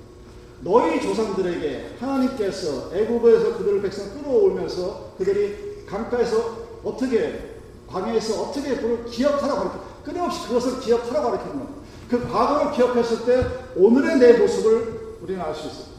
너희 0.60 1.02
조상들에게 1.02 1.96
하나님께서 2.00 2.94
애굽에서 2.94 3.58
그들을 3.58 3.82
백성 3.82 4.14
끌어올면서 4.14 5.14
그들이 5.18 5.84
강가에서 5.86 6.64
어떻게 6.82 7.53
광야에서 7.94 8.42
어떻게 8.42 8.74
그걸 8.76 9.04
기억하라고 9.06 9.60
가르쳐 9.70 9.84
끊임없이 10.04 10.48
그것을 10.48 10.80
기억하라고 10.80 11.30
가르치는 11.30 11.58
겁니다. 11.58 11.82
그 12.10 12.28
과거를 12.28 12.72
기억했을 12.72 13.24
때 13.24 13.48
오늘의 13.76 14.18
내 14.18 14.32
모습을 14.38 15.18
우리는 15.22 15.40
알 15.40 15.54
수 15.54 15.66
있습니다. 15.68 15.94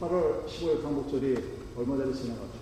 8월 0.00 0.46
15일 0.46 0.82
광복절이 0.82 1.44
얼마 1.76 1.96
전에 1.96 2.12
지나갔죠. 2.12 2.60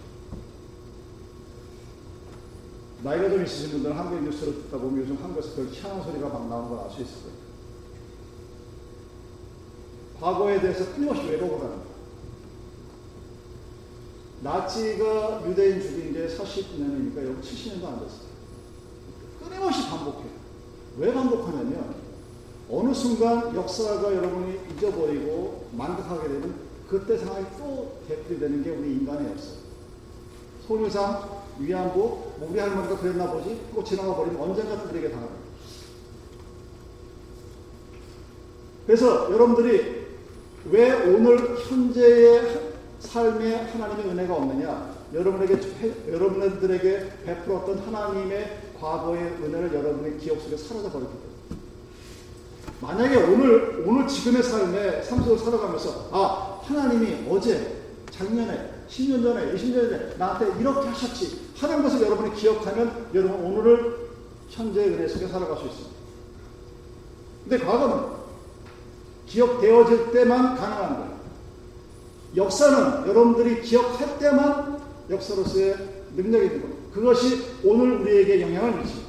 나이가 3.02 3.28
좀 3.30 3.45
있으신 3.45 3.71
분들은 3.71 3.97
한국 3.97 4.23
뉴스를 4.25 4.54
듣다 4.54 4.79
보면 4.79 5.03
요즘 5.03 5.16
한국에서 5.22 5.55
별 5.55 5.66
희한한 5.68 6.03
소리가 6.05 6.29
막 6.29 6.48
나오는 6.48 6.68
걸 6.68 6.79
알 6.85 6.90
수 6.90 7.03
있을 7.03 7.14
거예요. 7.22 7.38
과거에 10.20 10.61
대해서 10.61 10.92
끊임없이 10.94 11.22
왜곡을 11.29 11.59
하는 11.59 11.68
거예요. 11.77 11.88
나치가 14.42 15.42
유대인 15.48 15.81
죽인 15.81 16.12
게 16.12 16.29
40년이니까 16.29 17.27
여기 17.27 17.40
70년도 17.40 17.85
안 17.87 18.01
됐어요. 18.01 18.29
끊임없이 19.42 19.88
반복해요. 19.88 20.38
왜 20.98 21.12
반복하냐면 21.12 21.94
어느 22.70 22.92
순간 22.92 23.55
역사가 23.55 24.14
여러분이 24.14 24.59
잊어버리고 24.72 25.68
만족하게 25.72 26.29
되면 26.29 26.55
그때 26.88 27.16
상황이 27.18 27.46
또 27.59 28.01
되풀이되는 28.09 28.62
게 28.62 28.70
우리 28.70 28.92
인간의 28.94 29.31
역사. 29.33 29.53
소유상 30.66 31.38
위안부, 31.59 31.98
뭐 32.38 32.48
우리 32.51 32.61
할머니가 32.61 32.98
그랬나 32.98 33.31
보지? 33.31 33.61
하고 33.70 33.83
지나가 33.83 34.14
버리면 34.14 34.40
언젠가 34.40 34.83
그들에게 34.83 35.11
당합니다. 35.11 35.48
그래서 38.87 39.33
여러분들이 39.33 40.07
왜 40.70 40.92
오늘 40.92 41.57
현재의 41.57 42.58
삶에 43.00 43.54
하나님의 43.72 44.11
은혜가 44.11 44.34
없느냐? 44.34 44.98
여러분에게 45.14 45.58
여러분들에게 46.11 47.12
베풀었던 47.24 47.78
하나님의 47.78 48.58
과거의 48.80 49.22
은혜를 49.42 49.72
여러분의 49.72 50.18
기억 50.18 50.40
속에 50.40 50.56
사라져 50.56 50.90
버렸기 50.90 51.12
때문에. 51.12 51.28
만약에 52.80 53.16
오늘 53.16 53.84
오늘 53.87 54.06
지금의 54.06 54.42
삶에 54.42 55.02
삶 55.02 55.22
속을 55.22 55.38
살아가면서 55.38 56.08
아 56.12 56.61
하나님이 56.62 57.28
어제 57.30 57.82
작년에 58.11 58.70
10년 58.88 59.22
전에 59.22 59.52
20년 59.54 59.90
전에 59.90 60.16
나한테 60.16 60.61
이렇게 60.61 60.88
하셨지 60.88 61.48
하는 61.56 61.82
것을 61.82 62.02
여러분이 62.02 62.34
기억하면 62.34 63.08
여러분 63.14 63.40
오늘을 63.40 64.08
현재의 64.50 64.90
은혜 64.90 65.08
속에 65.08 65.26
살아갈 65.26 65.56
수 65.58 65.66
있습니다. 65.66 65.90
근데 67.48 67.64
과거는 67.64 68.18
기억되어질 69.26 70.12
때만 70.12 70.56
가능한 70.56 70.96
거예요. 70.96 71.17
역사는 72.36 73.08
여러분들이 73.08 73.62
기억할 73.62 74.18
때만 74.18 74.78
역사로서의 75.10 75.76
능력이 76.16 76.48
겁니다. 76.48 76.76
그것이 76.92 77.44
오늘 77.64 78.00
우리에게 78.00 78.42
영향을 78.42 78.78
미칩니다. 78.78 79.08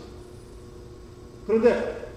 그런데 1.48 2.12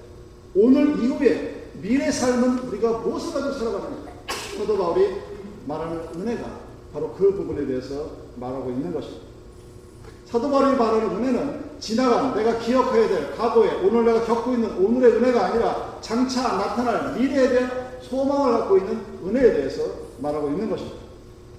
오늘 0.55 1.03
이후에 1.03 1.71
미래 1.81 2.11
삶은 2.11 2.59
우리가 2.69 2.99
무엇을 2.99 3.33
가지고 3.33 3.53
살아가느냐. 3.53 4.13
사도 4.57 4.77
바울이 4.77 5.17
말하는 5.67 6.01
은혜가 6.15 6.61
바로 6.93 7.13
그 7.15 7.33
부분에 7.33 7.67
대해서 7.67 8.11
말하고 8.37 8.71
있는 8.71 8.93
것입니다. 8.93 9.27
사도 10.27 10.51
바울이 10.51 10.77
말하는 10.77 11.17
은혜는 11.17 11.73
지나간 11.81 12.35
내가 12.35 12.59
기억해야 12.59 13.09
될 13.09 13.37
과거에 13.37 13.75
오늘 13.83 14.05
내가 14.05 14.25
겪고 14.25 14.53
있는 14.53 14.77
오늘의 14.77 15.15
은혜가 15.15 15.47
아니라 15.47 15.99
장차 16.01 16.43
나타날 16.43 17.19
미래에 17.19 17.49
대한 17.49 17.99
소망을 18.03 18.53
갖고 18.53 18.77
있는 18.77 19.01
은혜에 19.25 19.53
대해서 19.55 20.02
말하고 20.23 20.49
있는 20.49 20.71
것입니다. 20.71 20.99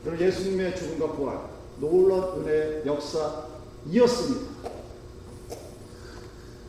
그럼 0.04 0.20
예수님의 0.20 0.76
죽음과 0.76 1.14
부활, 1.14 1.38
놀라운 1.80 2.42
은혜의 2.42 2.84
역사이었습니다. 2.86 4.54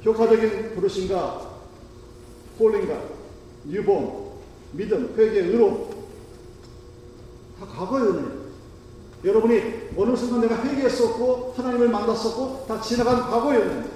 효과적인 0.05 0.75
부르심과 0.75 1.55
폴링과 2.59 3.03
유봄, 3.69 4.33
믿음, 4.73 5.15
회개, 5.17 5.41
의로 5.41 5.89
다 7.59 7.67
과거의 7.67 8.09
은혜예요. 8.09 8.45
여러분이 9.25 9.63
어느 9.97 10.15
순간 10.15 10.43
내가 10.43 10.63
회개했었고 10.63 11.55
하나님을 11.57 11.89
만났었고 11.89 12.67
다 12.69 12.81
지나간 12.81 13.23
과거였는데 13.23 13.89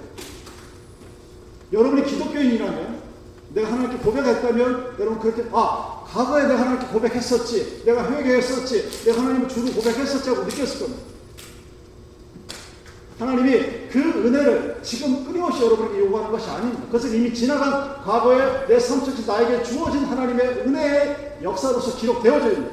여러분이 1.72 2.04
기독교인이라면 2.04 3.02
내가 3.54 3.72
하나님께 3.72 3.98
고백했다면 3.98 4.96
여러분 4.98 5.18
그렇게 5.18 5.44
아 5.52 5.97
과거에 6.12 6.44
내가 6.44 6.60
하나님께 6.60 6.86
고백했었지 6.86 7.82
내가 7.84 8.10
회개했었지 8.10 9.04
내가 9.04 9.22
하나님을 9.22 9.48
주로 9.48 9.72
고백했었지 9.72 10.28
하고 10.30 10.42
느꼈을 10.42 10.80
겁니다. 10.80 11.02
하나님이 13.18 13.88
그 13.90 13.98
은혜를 13.98 14.78
지금 14.82 15.24
끊임없이 15.24 15.64
여러분에게 15.64 15.98
요구하는 15.98 16.30
것이 16.30 16.48
아닙니다. 16.48 16.84
그것은 16.86 17.14
이미 17.14 17.34
지나간 17.34 18.02
과거에 18.04 18.66
내 18.68 18.78
삶 18.78 19.00
속에서 19.00 19.32
나에게 19.32 19.62
주어진 19.64 20.04
하나님의 20.04 20.46
은혜의 20.66 21.38
역사로서 21.42 21.96
기록되어져 21.98 22.52
있는 22.52 22.70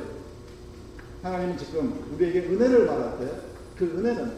하나님은 1.24 1.58
지금 1.58 2.06
우리에게 2.14 2.42
은혜를 2.48 2.86
말할 2.86 3.18
때 3.20 3.56
그 3.78 3.86
은혜는 3.86 4.32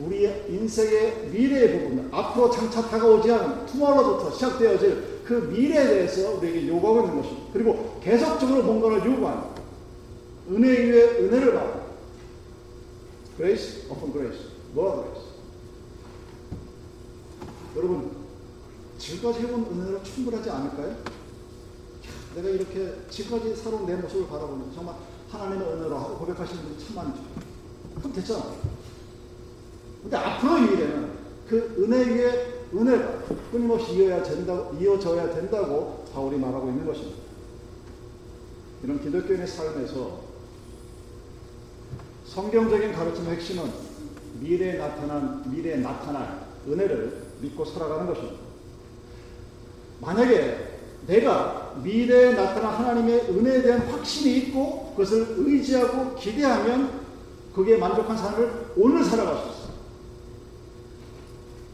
우리의 0.00 0.46
인생의 0.48 1.28
미래의 1.30 1.82
부분, 1.82 2.08
앞으로 2.10 2.50
장차 2.50 2.82
다가오지 2.82 3.30
않은 3.30 3.66
투모로부터 3.66 4.32
시작되어질 4.32 5.11
그 5.24 5.34
미래에 5.34 5.86
대해서 5.86 6.32
우리에게 6.34 6.68
요구하고 6.68 7.06
있는 7.06 7.22
것입니다. 7.22 7.48
그리고 7.52 8.00
계속적으로 8.02 8.62
뭔가를 8.62 9.04
요구하는 9.04 9.44
은혜 10.50 10.68
위에 10.68 11.18
은혜를 11.18 11.54
받는 11.54 11.82
grace 13.36 13.84
upon 13.90 14.12
grace, 14.12 14.46
more 14.74 15.02
grace. 15.02 15.32
여러분 17.76 18.10
지금까지 18.98 19.46
해본 19.46 19.66
은혜로 19.72 20.02
충분하지 20.02 20.50
않을까요? 20.50 20.96
내가 22.34 22.48
이렇게 22.48 22.94
지금까지 23.10 23.56
살아온 23.56 23.86
내 23.86 23.94
모습을 23.96 24.26
바라보면 24.26 24.72
정말 24.74 24.94
하나님의 25.30 25.66
은혜로 25.68 26.18
고백하시는 26.18 26.62
분이 26.62 26.84
참 26.84 26.96
많죠. 26.96 27.20
그럼 27.98 28.12
됐잖아. 28.12 28.54
근데 30.02 30.16
앞으로의 30.16 30.62
미래는 30.62 31.12
그 31.48 31.76
은혜 31.78 32.04
위에 32.06 32.51
은혜가 32.74 33.18
끊임없이 33.50 33.94
이어야 33.94 34.22
된다, 34.22 34.68
이어져야 34.80 35.34
된다고 35.34 36.04
바울이 36.12 36.38
말하고 36.38 36.68
있는 36.68 36.86
것입니다. 36.86 37.18
이런 38.82 39.00
기독교인의 39.00 39.46
삶에서 39.46 40.20
성경적인 42.24 42.92
가르침의 42.92 43.34
핵심은 43.34 43.70
미래에 44.40 44.78
나타난, 44.78 45.42
미래에 45.50 45.76
나타날 45.76 46.46
은혜를 46.66 47.22
믿고 47.40 47.64
살아가는 47.64 48.06
것입니다. 48.06 48.38
만약에 50.00 50.72
내가 51.06 51.74
미래에 51.82 52.34
나타난 52.34 52.74
하나님의 52.74 53.20
은혜에 53.30 53.62
대한 53.62 53.80
확신이 53.88 54.38
있고 54.38 54.92
그것을 54.92 55.34
의지하고 55.36 56.14
기대하면 56.14 57.02
그게 57.54 57.76
만족한 57.76 58.16
삶을 58.16 58.72
오늘 58.76 59.04
살아갈 59.04 59.36
수 59.36 59.50
있어요. 59.50 59.61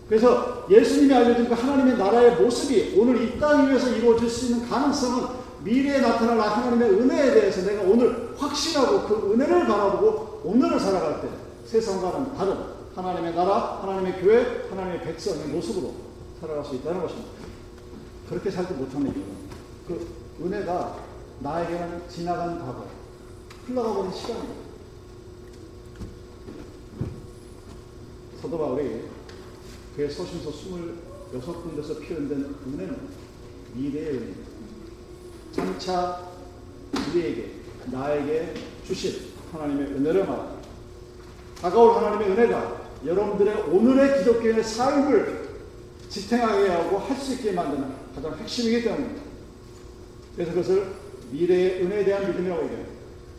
그래서 0.08 0.66
예수님이 0.70 1.14
알려준 1.14 1.48
그 1.48 1.54
하나님의 1.54 1.98
나라의 1.98 2.36
모습이 2.40 2.94
오늘 2.98 3.22
이 3.22 3.38
땅 3.38 3.68
위에서 3.68 3.90
이루어질 3.90 4.28
수 4.28 4.46
있는 4.46 4.68
가능성은 4.68 5.28
미래에 5.64 6.00
나타날 6.00 6.40
하나님의 6.40 6.90
은혜에 6.90 7.34
대해서 7.34 7.62
내가 7.62 7.82
오늘 7.82 8.34
확신하고 8.38 9.02
그 9.06 9.32
은혜를 9.34 9.66
바라보고 9.66 10.42
오늘을 10.44 10.80
살아갈 10.80 11.20
때 11.20 11.28
세상과는 11.66 12.34
다른 12.36 12.56
하나님의 12.94 13.34
나라, 13.34 13.80
하나님의 13.82 14.20
교회, 14.22 14.66
하나님의 14.70 15.02
백성의 15.02 15.48
모습으로 15.48 15.94
살아갈 16.40 16.64
수 16.64 16.74
있다는 16.76 17.02
것입니다. 17.02 17.28
그렇게 18.28 18.50
살지 18.50 18.72
못하는 18.74 19.08
이유는 19.08 19.36
그 19.86 20.08
은혜가 20.42 20.96
나에게는 21.40 22.02
지나간 22.08 22.58
과거, 22.60 22.86
흘러가 23.66 23.92
버린 23.94 24.12
시간입니다. 24.12 24.54
사도 28.40 28.58
바울이 28.58 29.04
그의 29.98 30.08
서신서 30.12 30.52
26군데서 31.32 32.06
표현된 32.06 32.54
은혜는 32.68 32.98
미래의 33.74 34.06
은혜입니다. 34.10 34.50
장차 35.50 36.30
우리에게, 37.10 37.50
나에게 37.86 38.54
주신 38.86 39.32
하나님의 39.50 39.86
은혜를 39.88 40.24
말합니다. 40.24 40.68
다가올 41.60 41.96
하나님의 41.96 42.30
은혜가 42.30 42.90
여러분들의 43.04 43.62
오늘의 43.62 44.18
기독교의 44.20 44.62
삶을 44.62 45.48
지탱하게 46.08 46.68
하고 46.68 46.98
할 46.98 47.16
수 47.16 47.34
있게 47.34 47.50
만드는 47.50 47.92
가장 48.14 48.38
핵심이기 48.38 48.84
때문입니다. 48.84 49.22
그래서 50.36 50.52
그것을 50.52 50.94
미래의 51.32 51.82
은혜에 51.82 52.04
대한 52.04 52.24
믿음이라고 52.28 52.62
얘기합니다. 52.66 52.92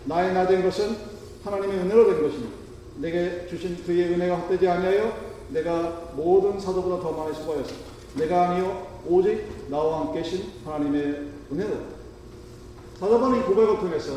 나의 0.04 0.34
나 0.34 0.46
된 0.46 0.62
것은 0.62 0.94
하나님의 1.42 1.78
은혜로 1.78 2.06
된 2.12 2.22
것입니다. 2.22 2.54
내게 2.98 3.48
주신 3.50 3.82
그의 3.86 4.14
은혜가 4.14 4.36
헛되지 4.36 4.68
아니하여 4.68 5.29
내가 5.52 6.12
모든 6.16 6.60
사도보다 6.60 7.02
더 7.02 7.12
많이 7.12 7.34
수고하였다. 7.36 7.74
내가 8.16 8.50
아니요 8.50 8.88
오직 9.08 9.68
나와 9.70 10.02
함께 10.02 10.22
계신 10.22 10.46
하나님의 10.66 11.28
은혜로. 11.52 11.78
사도바울이 13.00 13.42
고백을 13.42 13.80
통해서 13.80 14.12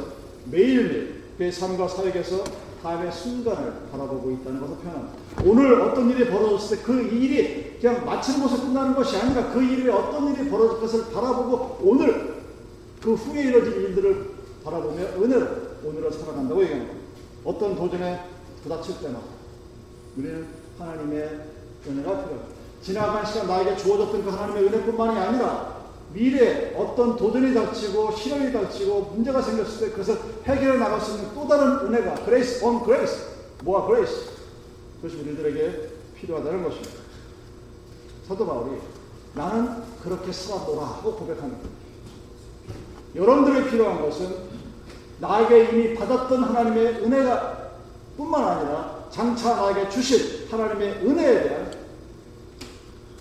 매일매일 0.50 1.22
그의 1.38 1.52
삶과 1.52 1.88
사역에서 1.88 2.44
다음의 2.82 3.12
순간을 3.12 3.74
바라보고 3.92 4.30
있다는 4.32 4.60
것을 4.60 4.76
표현합니다. 4.76 5.18
오늘 5.44 5.80
어떤 5.80 6.10
일이 6.10 6.28
벌어졌을 6.28 6.78
때 6.78 6.82
그 6.82 7.00
일이 7.00 7.78
그냥 7.80 8.04
마치는 8.04 8.42
것에 8.42 8.62
끝나는 8.62 8.94
것이 8.94 9.16
아니라 9.16 9.52
그 9.52 9.62
일에 9.62 9.90
어떤 9.90 10.34
일이 10.34 10.50
벌어질 10.50 10.80
것을 10.80 11.12
바라보고 11.12 11.78
오늘 11.82 12.42
그 13.00 13.14
후에 13.14 13.44
이뤄질 13.44 13.72
일들을 13.72 14.30
바라보며 14.64 15.00
은혜로 15.00 15.46
오늘을 15.84 16.12
살아간다고 16.12 16.62
얘기합니다. 16.62 16.94
어떤 17.44 17.76
도전에 17.76 18.20
부닥칠 18.62 19.00
때나 19.00 19.20
우리는 20.16 20.61
하나님의 20.78 21.40
은혜가 21.86 22.10
필요합니다. 22.10 22.52
지나간 22.82 23.24
시간 23.24 23.46
나에게 23.46 23.76
주어졌던 23.76 24.24
그 24.24 24.30
하나님의 24.30 24.64
은혜뿐만이 24.64 25.18
아니라 25.18 25.82
미래에 26.12 26.74
어떤 26.76 27.16
도전이 27.16 27.54
닥치고 27.54 28.12
시련이 28.12 28.52
닥치고 28.52 29.12
문제가 29.14 29.40
생겼을 29.40 29.78
때 29.80 29.90
그것을 29.92 30.18
해결해 30.44 30.78
나갈 30.78 31.00
수 31.00 31.12
있는 31.12 31.34
또 31.34 31.48
다른 31.48 31.86
은혜가 31.86 32.24
grace 32.24 32.64
on 32.64 32.82
grace 32.82 33.26
more 33.62 33.86
grace 33.86 34.30
그것이 35.00 35.20
우리들에게 35.22 35.90
필요하다는 36.16 36.62
것입니다. 36.64 36.92
사도 38.28 38.46
바울이 38.46 38.78
나는 39.34 39.82
그렇게 40.02 40.32
살아보라 40.32 40.82
하고 40.82 41.16
고백합니다. 41.16 41.68
여러분들이 43.14 43.70
필요한 43.70 44.00
것은 44.00 44.52
나에게 45.20 45.70
이미 45.70 45.94
받았던 45.94 46.44
하나님의 46.44 46.86
은혜가 47.04 47.72
뿐만 48.16 48.44
아니라 48.44 49.06
장차 49.10 49.56
나에게 49.56 49.88
주실 49.88 50.41
하나님의 50.52 51.06
은혜에 51.06 51.42
대한 51.44 51.72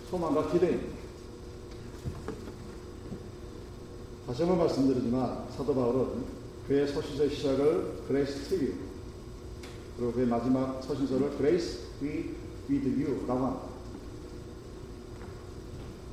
소망과 0.09 0.51
기대입니다. 0.51 0.91
다시 4.27 4.41
한번 4.43 4.57
말씀드리지만 4.59 5.45
사도 5.55 5.73
바울은 5.73 6.25
그의 6.67 6.85
서신서의 6.89 7.29
시작을 7.29 8.03
grace 8.07 8.49
to 8.49 8.55
you 8.55 8.73
그리고 9.95 10.11
그의 10.11 10.27
마지막 10.27 10.83
서신서를 10.83 11.37
grace 11.37 12.35
with 12.69 13.01
you라고 13.01 13.45
합니다. 13.45 13.65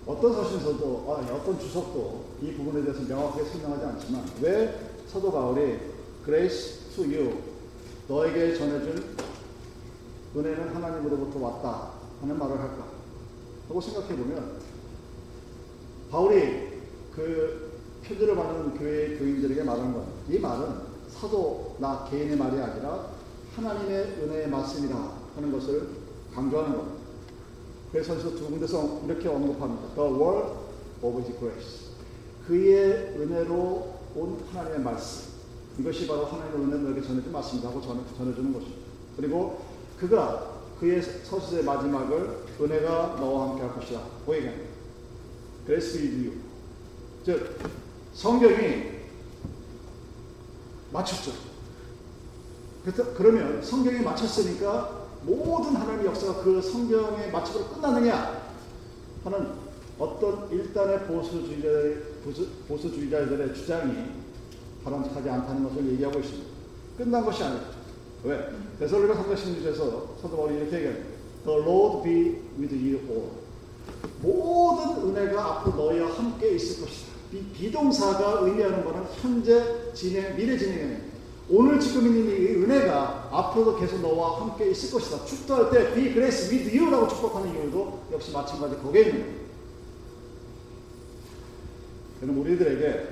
어떤 0.07 0.33
서신서도 0.35 1.05
아, 1.09 1.35
어떤 1.35 1.59
주석도 1.59 2.25
이 2.43 2.53
부분에 2.53 2.85
대해서 2.85 3.03
명확하게 3.03 3.45
설명하지 3.45 3.85
않지만 3.85 4.25
왜 4.41 4.93
사도 5.09 5.33
바울이 5.33 5.79
grace 6.25 6.91
to 6.95 7.05
you 7.07 7.33
너에게 8.07 8.55
전해준 8.57 9.17
은혜는 10.37 10.75
하나님으로부터 10.75 11.39
왔다 11.41 11.93
하는 12.21 12.39
말을 12.39 12.59
할까 12.59 12.87
하고 13.69 13.81
생각해 13.81 14.17
보면 14.17 14.59
바울이 16.11 16.69
그 17.15 17.69
표들을 18.05 18.35
받는 18.35 18.79
교회 18.79 19.19
교인들에게 19.19 19.63
말한 19.65 19.93
것. 19.93 20.05
이 20.29 20.39
말은 20.39 20.89
사도 21.09 21.77
나 21.79 22.07
개인의 22.11 22.37
말이 22.37 22.61
아니라 22.61 23.11
하나님의 23.55 24.19
은혜의 24.23 24.49
말씀이다 24.49 25.13
하는 25.35 25.53
것을 25.53 25.89
강조하는 26.35 26.77
겁니다. 26.77 26.99
그래서 27.93 28.15
두 28.19 28.47
군데서 28.47 29.03
이렇게 29.05 29.29
언급합니다. 29.29 29.95
The 29.95 30.13
word 30.13 30.49
of 31.03 31.21
his 31.21 31.39
grace. 31.39 31.89
그의 32.47 33.15
은혜로 33.19 33.99
온 34.15 34.43
하나님의 34.51 34.81
말씀. 34.81 35.33
이것이 35.79 36.07
바로 36.07 36.27
하나님의 36.27 36.67
은혜를 36.67 36.85
너에게 36.85 37.03
전해준 37.03 37.33
말씀이다 37.33 37.71
고 37.71 37.81
전해주는 37.81 38.53
것입니다. 38.53 38.79
그리고 39.17 39.61
그가 40.01 40.59
그의 40.81 41.03
서신의 41.03 41.65
마지막을 41.65 42.45
은혜가 42.61 43.17
너와 43.19 43.51
함께 43.51 43.63
할 43.63 43.75
것이다. 43.75 44.01
고 44.25 44.37
얘기합니다. 44.37 44.69
Grace 45.67 46.01
you. 46.01 46.33
즉, 47.25 47.59
성경이 48.15 48.99
맞췄죠. 50.93 51.33
그러면 53.17 53.63
성경이 53.63 54.01
맞췄으니까 54.01 55.07
모든 55.23 55.77
하나님의 55.77 56.07
역사가 56.07 56.43
그 56.43 56.63
성경의 56.63 57.31
맞춤으로 57.31 57.69
끝나느냐 57.69 58.53
하는 59.25 59.53
어떤 59.99 60.51
일단의 60.51 61.07
보수주의자의, 61.07 61.97
보수, 62.69 62.95
주의자들의 62.95 63.55
주장이 63.55 63.95
바람직하지 64.85 65.29
않다는 65.29 65.65
것을 65.65 65.93
얘기하고 65.93 66.21
있습니다. 66.21 66.49
끝난 66.97 67.25
것이 67.25 67.43
아니죠. 67.43 67.78
왜? 68.25 68.49
데살로가 68.79 69.23
3장 69.23 69.35
16절에서 69.35 70.21
사도 70.21 70.37
바울이 70.37 70.57
이렇게 70.57 70.77
얘기합니다. 70.77 71.07
The 71.45 71.61
Lord 71.61 72.03
be 72.03 72.39
with 72.59 72.75
you 72.75 72.99
all. 73.09 73.31
모든 74.21 75.09
은혜가 75.09 75.45
앞으로 75.45 75.77
너희와 75.77 76.13
함께 76.13 76.55
있을 76.55 76.85
것이다. 76.85 77.13
비 77.31 77.71
동사가 77.71 78.41
의미하는 78.41 78.85
것은 78.85 79.05
현재 79.21 79.93
진행, 79.95 80.37
미래 80.37 80.57
진행입니다. 80.57 81.09
오늘 81.51 81.81
지금 81.81 82.07
있는 82.07 82.29
이 82.29 82.47
은혜가 82.63 83.29
앞으로도 83.31 83.79
계속 83.79 84.01
너와 84.01 84.41
함께 84.41 84.71
있을 84.71 84.91
것이다. 84.91 85.25
축도할 85.25 85.71
때 85.71 85.95
be 85.95 86.13
grace 86.13 86.51
with 86.51 86.77
you라고 86.77 87.09
축복하는 87.09 87.55
이유도 87.55 88.01
역시 88.13 88.33
마찬가지 88.33 88.77
거기에 88.77 89.03
있는 89.03 89.21
거예요. 89.23 89.39
그럼 92.21 92.39
우리들에게 92.41 93.09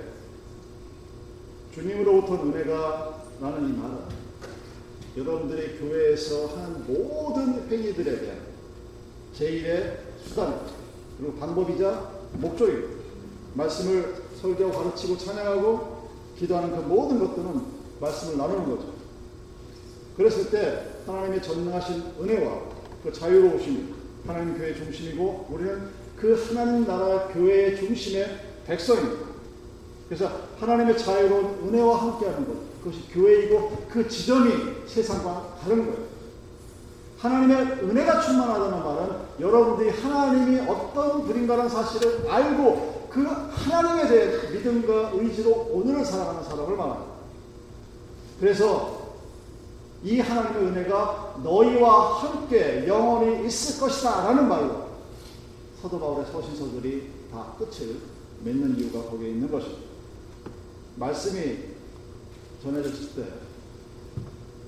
주님으로부터 1.74 2.42
은혜가 2.42 3.24
나는 3.40 3.68
이 3.68 3.72
말은 3.72 4.25
여러분들이 5.16 5.78
교회에서 5.78 6.46
하는 6.48 6.86
모든 6.86 7.68
행위들에 7.70 8.20
대한 8.20 8.38
제1의 9.34 9.96
수단 10.22 10.60
그리고 11.18 11.34
방법이자 11.36 12.10
목적입니다. 12.34 12.96
말씀을 13.54 14.14
설교하고 14.40 14.78
가르치고 14.78 15.16
찬양하고 15.16 16.08
기도하는 16.38 16.76
그 16.76 16.82
모든 16.82 17.18
것들은 17.18 17.62
말씀을 17.98 18.36
나누는 18.36 18.68
거죠. 18.68 18.92
그랬을 20.18 20.50
때 20.50 20.84
하나님의 21.06 21.42
전능하신 21.42 22.02
은혜와 22.20 22.62
그 23.02 23.12
자유로우심이 23.12 23.94
하나님 24.26 24.58
교회의 24.58 24.76
중심이고 24.76 25.46
우리는 25.50 25.88
그 26.16 26.34
하나님 26.48 26.86
나라 26.86 27.28
교회의 27.28 27.76
중심의 27.76 28.40
백성입니다. 28.66 29.26
그래서 30.08 30.30
하나님의 30.58 30.98
자유로운 30.98 31.68
은혜와 31.68 32.02
함께하는 32.02 32.46
것 32.46 32.75
그것이 32.86 33.08
교회이고 33.12 33.86
그 33.90 34.08
지점이 34.08 34.86
세상과 34.86 35.56
다른 35.60 35.86
거예요. 35.86 36.06
하나님의 37.18 37.56
은혜가 37.82 38.20
충만하다는 38.20 38.84
말은 38.84 39.16
여러분들이 39.40 39.90
하나님이 39.90 40.60
어떤 40.68 41.24
분인가라는 41.24 41.68
사실을 41.68 42.30
알고 42.30 43.08
그 43.10 43.24
하나님에 43.24 44.06
대해 44.06 44.50
믿음과 44.52 45.12
의지로 45.14 45.68
오늘을 45.72 46.04
살아가는 46.04 46.44
사람을 46.44 46.76
말합니다. 46.76 47.12
그래서 48.38 49.16
이 50.04 50.20
하나님의 50.20 50.68
은혜가 50.68 51.40
너희와 51.42 52.20
함께 52.20 52.86
영원히 52.86 53.46
있을 53.46 53.80
것이다 53.80 54.26
라는 54.26 54.48
말로 54.48 54.86
사도 55.82 55.98
바울의 55.98 56.26
서신서들이 56.30 57.10
다 57.32 57.52
끝을 57.58 57.96
맺는 58.44 58.78
이유가 58.78 59.10
거기에 59.10 59.30
있는 59.30 59.50
것입니다. 59.50 59.82
말씀이 60.96 61.75
전해졌을 62.66 63.22
때 63.22 63.46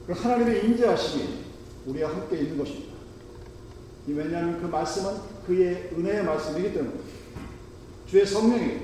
그 0.08 0.14
하나님의 0.14 0.64
인재하심이 0.64 1.44
우리와 1.84 2.10
함께 2.10 2.38
있는 2.38 2.56
것입니다. 2.56 2.94
왜냐하면 4.06 4.58
그 4.58 4.66
말씀은 4.66 5.16
그의 5.46 5.90
은혜의 5.92 6.24
말씀이기 6.24 6.72
때문에 6.72 6.94
주의 8.06 8.24
성령이 8.24 8.78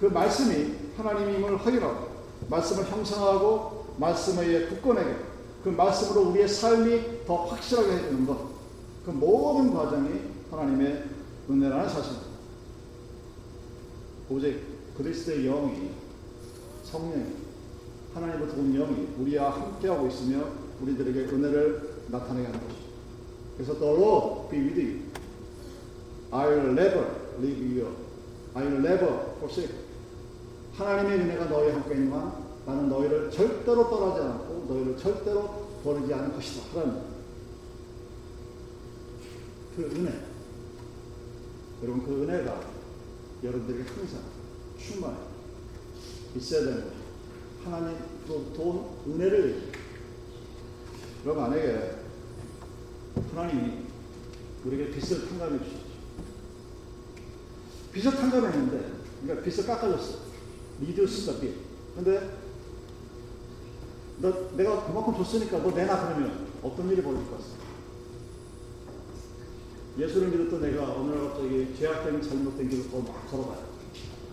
그 0.00 0.06
말씀이 0.06 0.74
하나님임을 0.96 1.64
확인하고 1.64 2.08
말씀을 2.50 2.90
형성하고 2.90 3.94
말씀에 3.98 4.44
의해 4.44 4.66
굳건하게 4.66 5.14
그 5.62 5.68
말씀으로 5.68 6.30
우리의 6.30 6.48
삶이 6.48 7.24
더 7.24 7.44
확실하게 7.44 7.92
해주는 7.92 8.26
것. 8.26 8.50
그 9.06 9.10
모든 9.10 9.72
과정이 9.72 10.22
하나님의 10.50 11.04
은혜라는 11.48 11.88
사실입니다. 11.88 12.26
오직 14.28 14.60
그리스도의 14.98 15.44
영이 15.44 15.92
성령이 16.82 17.41
하나님으로부터 18.14 18.60
온 18.60 18.72
영이 18.74 19.08
우리와 19.18 19.50
함께하고 19.50 20.06
있으며 20.08 20.44
우리들에게 20.80 21.20
은혜를 21.34 22.04
나타내게 22.08 22.46
하는 22.46 22.60
것입니다. 22.60 22.92
그래서 23.56 23.78
the 23.78 23.94
Lord 23.94 24.50
be 24.50 24.60
with 24.60 24.80
you. 24.80 25.00
I'll 26.30 26.70
never 26.70 27.06
leave 27.40 27.80
you. 27.80 27.94
I'll 28.54 28.78
never 28.78 29.34
forsake. 29.38 29.74
하나님의 30.74 31.20
은혜가 31.20 31.44
너희와 31.46 31.74
함께 31.74 31.94
한 31.94 32.42
나는 32.64 32.88
너희를 32.88 33.30
절대로 33.30 33.90
떠나지 33.90 34.20
않고 34.22 34.66
너희를 34.68 34.96
절대로 34.96 35.66
버리지 35.82 36.14
않을 36.14 36.32
것이다. 36.34 36.72
그런 36.72 37.04
그 39.76 39.82
은혜. 39.96 40.12
여러분 41.82 42.04
그 42.04 42.22
은혜가 42.22 42.60
여러분들에게 43.42 43.90
항상 43.90 44.20
충만해 44.78 45.16
있어야 46.36 46.64
되는 46.64 46.84
거죠. 46.84 47.01
하나님으로부터 47.64 48.62
온 48.62 48.96
은혜를. 49.06 49.72
여러분 51.24 51.44
만약에 51.44 51.96
하나님이 53.34 53.84
우리에게 54.64 54.90
빚을 54.90 55.28
탕감해 55.28 55.58
주셨죠. 55.58 55.92
빚을 57.92 58.16
탕감했는데 58.16 58.92
그러니까 59.22 59.44
빚을 59.44 59.66
깎아줬어. 59.66 60.18
리듀스 60.80 61.26
더 61.26 61.40
빚. 61.40 61.54
근데 61.94 62.36
너 64.18 64.50
내가 64.56 64.86
그만큼 64.86 65.14
줬으니까 65.16 65.58
너 65.58 65.70
내놔 65.70 66.08
그러면 66.08 66.46
어떤 66.62 66.88
일이 66.90 67.02
벌어질 67.02 67.28
것 67.28 67.38
같습니다. 67.38 67.62
예수를 69.98 70.28
믿었던 70.28 70.62
내가 70.62 70.90
어느 70.94 71.10
날 71.10 71.28
갑자기 71.28 71.74
죄악된 71.78 72.22
잘못된 72.22 72.68
길을 72.68 72.84
막 72.90 73.30
걸어가요. 73.30 73.72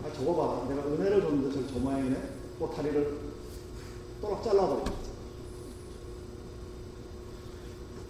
아 0.03 0.13
저거 0.13 0.35
봐라. 0.35 0.69
내가 0.69 0.87
은혜를 0.87 1.21
줬는데 1.21 1.53
저저 1.53 1.73
저 1.73 1.79
모양이네. 1.79 2.38
또 2.59 2.69
다리를 2.71 3.17
또락 4.21 4.43
잘라버립니다. 4.43 4.91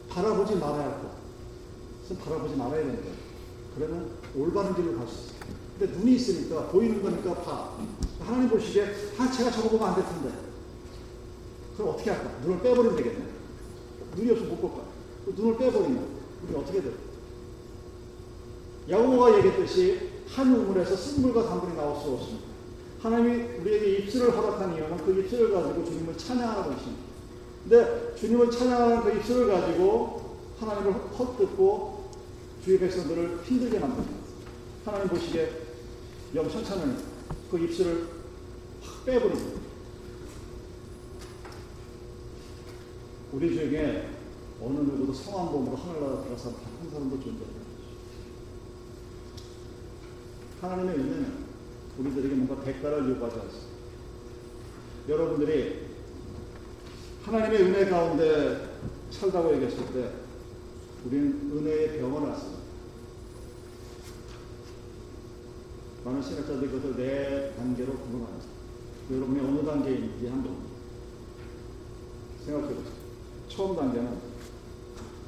바라보지 0.09 0.55
말아야 0.55 0.83
할 0.83 1.01
것. 1.01 2.19
바라보지 2.23 2.55
말아야 2.55 2.77
되는 2.77 2.95
거예요. 3.01 3.15
그러면 3.75 4.11
올바른 4.35 4.75
길로 4.75 4.97
갈수 4.97 5.13
있어요. 5.13 5.39
근데 5.77 5.97
눈이 5.97 6.15
있으니까 6.15 6.67
보이는 6.67 7.01
거니까 7.01 7.33
봐. 7.35 7.77
하나님 8.19 8.49
보시기에 8.49 8.95
아 9.17 9.31
제가 9.31 9.51
저거 9.51 9.69
보면 9.69 9.87
안 9.89 9.95
될 9.95 10.05
텐데. 10.05 10.31
그럼 11.77 11.93
어떻게 11.93 12.09
할까? 12.09 12.37
눈을 12.41 12.61
빼버리면 12.61 12.95
되겠네. 12.97 13.25
눈이 14.17 14.31
없으면 14.31 14.49
못 14.51 14.61
볼까? 14.61 14.83
눈을 15.27 15.57
빼버리면 15.57 16.07
우리 16.47 16.55
어떻게 16.55 16.81
돼? 16.81 16.91
야고보가 18.89 19.37
얘기했듯이 19.37 20.09
한 20.27 20.53
우물에서 20.53 20.95
쓴물과 20.95 21.43
단물이 21.47 21.75
나올 21.75 21.95
수 22.01 22.09
없습니다. 22.11 22.48
하나님이 23.01 23.59
우리에게 23.59 23.97
입술을 23.99 24.35
허락한 24.35 24.75
이유는 24.75 24.97
그 24.97 25.19
입술을 25.19 25.53
가지고 25.53 25.85
주님을 25.85 26.17
찬양하는 26.17 26.75
것입니다. 26.75 27.03
근데 27.63 28.15
주님을 28.15 28.51
찬양하는 28.51 29.03
그 29.03 29.17
입술을 29.17 29.47
가지고 29.47 30.39
하나님을 30.59 30.93
헛듣고 30.93 32.09
주의 32.63 32.79
백성들을 32.79 33.43
힘들게 33.43 33.79
만듭니다. 33.79 34.19
하나님 34.85 35.07
보시기에 35.07 35.49
영천천은 36.35 36.97
그 37.49 37.59
입술을 37.59 38.07
확 38.81 39.05
빼버립니다. 39.05 39.59
우리 43.31 43.55
중에 43.55 44.09
어느 44.61 44.79
누구도 44.79 45.13
성한 45.13 45.53
몸으로 45.53 45.77
하늘나라 45.77 46.23
들어서 46.23 46.49
한 46.49 46.89
사람도 46.89 47.15
존재합니다. 47.15 47.59
하나님의 50.61 50.95
은혜는 50.95 51.48
우리들에게 51.99 52.35
뭔가 52.35 52.63
대가를 52.63 53.09
요구하지 53.09 53.39
않습니다. 53.39 53.69
여러분들이 55.09 55.87
하나님의 57.23 57.63
은혜 57.63 57.89
가운데 57.89 58.77
살다고 59.11 59.53
얘기했을 59.55 59.85
때 59.93 60.11
우리는 61.05 61.51
은혜의 61.51 61.99
병을 61.99 62.29
왔습니다. 62.29 62.59
많은 66.05 66.21
신학자들이 66.21 66.71
그것을 66.71 66.95
네 66.95 67.53
단계로 67.57 67.91
구분합니다. 67.91 68.45
여러분이 69.11 69.39
어느 69.41 69.65
단계에 69.65 69.95
있는지 69.95 70.27
한번 70.27 70.57
생각해 72.45 72.67
보세요. 72.67 72.93
처음 73.49 73.75
단계는 73.75 74.17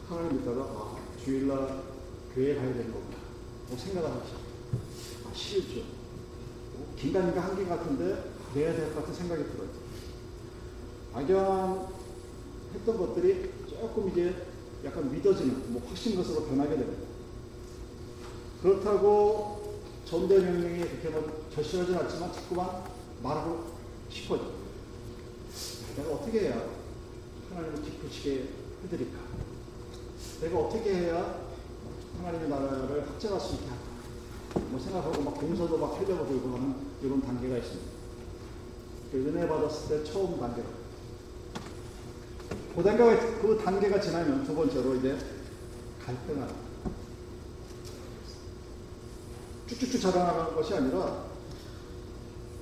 하나님 0.08 0.38
믿다가 0.38 0.62
아, 0.62 0.98
주일날 1.24 1.84
교회 2.34 2.56
가야 2.56 2.74
되는 2.74 2.94
거구나. 2.94 3.18
뭐 3.68 3.78
생각을 3.78 4.10
하시죠. 4.10 4.38
아, 5.28 5.34
싫죠. 5.34 6.01
긴가민가 6.98 7.42
한게 7.42 7.66
같은데 7.66 8.32
내야 8.54 8.74
될 8.76 8.94
것 8.94 9.02
같은 9.02 9.14
생각이 9.14 9.44
들어요. 9.44 9.70
악연했던 11.14 12.98
것들이 12.98 13.52
조금 13.70 14.10
이제 14.10 14.48
약간 14.86 15.12
믿어지는, 15.12 15.74
뭐 15.74 15.82
확신 15.88 16.16
것으로 16.16 16.46
변하게 16.46 16.78
됩니다. 16.78 17.04
그렇다고 18.62 19.80
전대 20.06 20.40
명령이 20.40 20.80
그렇게 20.82 21.10
뭐 21.10 21.48
절실하진 21.54 21.96
않지만 21.96 22.34
자꾸만 22.34 22.84
말하고 23.24 23.72
싶어져. 24.10 24.52
내가 25.98 26.12
어떻게 26.14 26.42
해야 26.42 26.66
하나님을 27.50 27.82
기쁘시게 27.84 28.50
해드릴까? 28.84 29.20
내가 30.42 30.60
어떻게 30.60 30.94
해야 30.96 31.42
하나님의 32.18 32.50
나라를 32.50 33.08
확장할 33.10 33.40
수 33.40 33.56
있게 33.56 33.68
할까? 33.68 33.81
뭐 34.56 34.80
생각하고 34.80 35.22
막 35.22 35.36
공서도 35.36 35.78
막 35.78 35.96
하려고 35.98 36.28
들고 36.28 36.56
하는 36.56 36.76
이런 37.02 37.22
단계가 37.22 37.58
있습니다. 37.58 37.92
그 39.12 39.18
은혜 39.18 39.48
받았을 39.48 40.04
때 40.04 40.12
처음 40.12 40.40
단계로. 40.40 40.68
그 42.76 42.84
단계가, 42.84 43.42
그 43.42 43.62
단계가 43.64 44.00
지나면 44.00 44.46
두 44.46 44.56
번째로 44.56 44.96
이제 44.96 45.18
갈등하는. 46.06 46.54
쭉쭉쭉 49.68 50.02
자라나가는 50.02 50.56
것이 50.56 50.74
아니라 50.74 51.26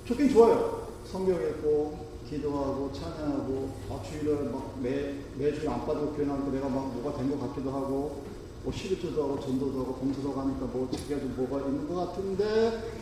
좋긴 0.04 0.28
좋아요. 0.30 0.88
성경 1.04 1.36
읽고, 1.40 2.10
기도하고, 2.28 2.92
찬양하고, 2.92 3.76
아, 3.90 4.02
주일을 4.02 4.50
막 4.50 4.78
매, 4.80 5.16
매주 5.36 5.68
안 5.68 5.84
빠지고 5.86 6.12
교회 6.12 6.26
나니까 6.26 6.50
내가 6.50 6.68
막 6.68 6.92
뭐가 6.94 7.18
된 7.18 7.30
것 7.30 7.40
같기도 7.48 7.70
하고, 7.72 8.24
뭐 8.62 8.72
11조도 8.72 9.16
하고 9.22 9.40
전도도 9.40 9.80
하고 9.80 9.94
봉사도 9.94 10.32
하니까 10.32 10.66
뭐 10.66 10.88
자기가 10.92 11.20
좀 11.20 11.34
뭐가 11.36 11.66
있는 11.66 11.88
것 11.88 11.94
같은데 11.94 12.92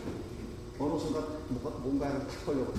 어느 0.79 0.97
순간 0.99 1.25
뭔가, 1.49 1.69
뭔가에 1.79 2.11
탁 2.19 2.45
걸려고 2.45 2.73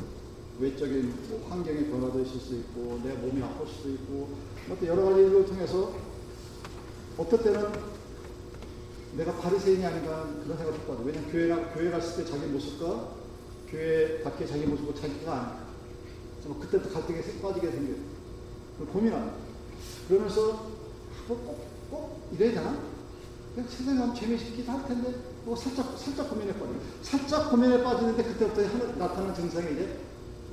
외적인 0.58 1.14
뭐 1.28 1.46
환경의 1.48 1.90
변화도 1.90 2.20
있을 2.20 2.40
수 2.40 2.54
있고 2.56 3.00
내 3.02 3.12
몸이 3.14 3.42
아플 3.42 3.66
수도 3.66 3.90
있고 3.90 4.28
뭐 4.66 4.78
여러 4.84 5.04
가지 5.04 5.22
를 5.22 5.46
통해서 5.46 5.92
어떨 7.18 7.42
때는 7.42 7.70
내가 9.16 9.32
바리새인이 9.32 9.84
아닌가 9.84 10.22
그런 10.42 10.56
생각을 10.56 10.74
했거든. 10.80 11.04
왜냐면 11.04 11.30
교회, 11.30 11.48
교회 11.74 11.90
갔을 11.90 12.24
때 12.24 12.30
자기 12.30 12.46
모습과 12.46 13.08
교회 13.68 14.22
밖에 14.22 14.46
자기 14.46 14.66
모습과 14.66 15.00
자기가 15.00 15.32
아니까. 15.32 15.70
그때부터 16.60 16.94
갈등에 16.94 17.20
빠지게 17.42 17.70
생겨요. 17.70 17.96
고민합니다. 18.92 19.36
그러면서 20.08 20.70
꼭, 21.28 21.46
꼭 21.46 21.69
이래야 22.32 22.52
되나? 22.54 22.78
세상에 23.68 23.98
하면 23.98 24.14
재미있기도 24.14 24.70
할 24.72 24.86
텐데 24.86 25.14
뭐 25.44 25.56
살짝 25.56 25.98
살짝 25.98 26.30
고민에 26.30 26.52
빠져. 26.52 26.68
살짝 27.02 27.50
고민에 27.50 27.82
빠지는데 27.82 28.22
그때부터 28.22 28.62
하나, 28.66 28.84
나타나는 28.96 29.34
증상이 29.34 29.72
이제 29.72 29.98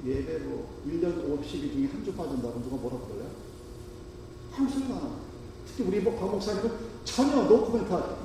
예배 0.06 0.40
뭐 0.40 0.82
1년 0.88 1.14
50일 1.40 1.72
중에 1.74 1.88
한 1.88 2.04
주 2.04 2.14
빠진다고 2.14 2.62
누가 2.64 2.76
뭐라 2.78 2.98
그래요? 3.08 3.30
아무 4.56 4.70
소리가 4.70 4.96
안 4.96 5.02
나. 5.04 5.10
특히 5.68 5.84
우리 5.84 6.00
뭐박 6.00 6.32
목사님은 6.32 6.72
전혀 7.06 7.44
노코멘트 7.44 7.92
하지. 7.92 8.16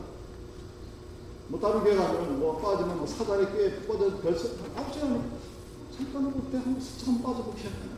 뭐 1.48 1.60
다른 1.60 1.80
교회 1.84 1.94
가면 1.94 2.40
뭐 2.40 2.58
빠지면 2.58 2.96
뭐 2.98 3.06
사다리 3.06 3.46
꽤 3.52 3.86
뻗어 3.86 4.16
별서 4.20 4.48
아무 4.74 4.92
소리 4.92 5.02
안 5.04 5.14
해. 5.16 5.20
잠깐 5.96 6.32
볼때 6.32 6.56
한번 6.56 6.80
스쳐 6.80 7.12
시작하네. 7.56 7.92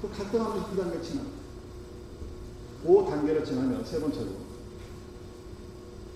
또 0.00 0.08
갈등하면서 0.08 0.70
그 0.70 0.76
단계 0.76 1.02
지나. 1.02 1.22
그 2.84 3.04
단계를 3.08 3.44
지나면 3.44 3.84
세 3.84 4.00
번째로 4.00 4.41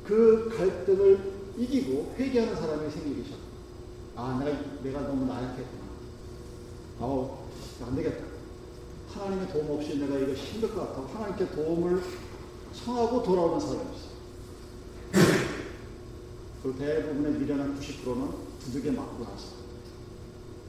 그 0.06 0.48
갈등을 0.56 1.32
이기고 1.58 2.14
회개하는 2.16 2.54
사람이 2.54 2.90
생기기 2.90 3.24
시작. 3.24 3.38
아, 4.14 4.40
내가, 4.42 4.58
내가 4.82 5.00
너무 5.00 5.26
나약했구나. 5.26 5.84
아우, 7.00 7.38
안 7.84 7.96
되겠다. 7.96 8.24
하나님의 9.12 9.48
도움 9.48 9.70
없이 9.70 9.98
내가 9.98 10.18
이거 10.18 10.32
힘들 10.32 10.74
것 10.74 10.80
같다고 10.80 11.08
하나님께 11.08 11.50
도움을 11.50 12.02
청하고 12.72 13.22
돌아오는 13.22 13.58
사람이 13.58 13.88
있어. 13.94 14.06
그 16.62 16.74
대부분의 16.78 17.32
미련한 17.32 17.78
90%는 17.80 18.30
두들겨 18.60 18.92
맞고 18.92 19.24
나서. 19.24 19.56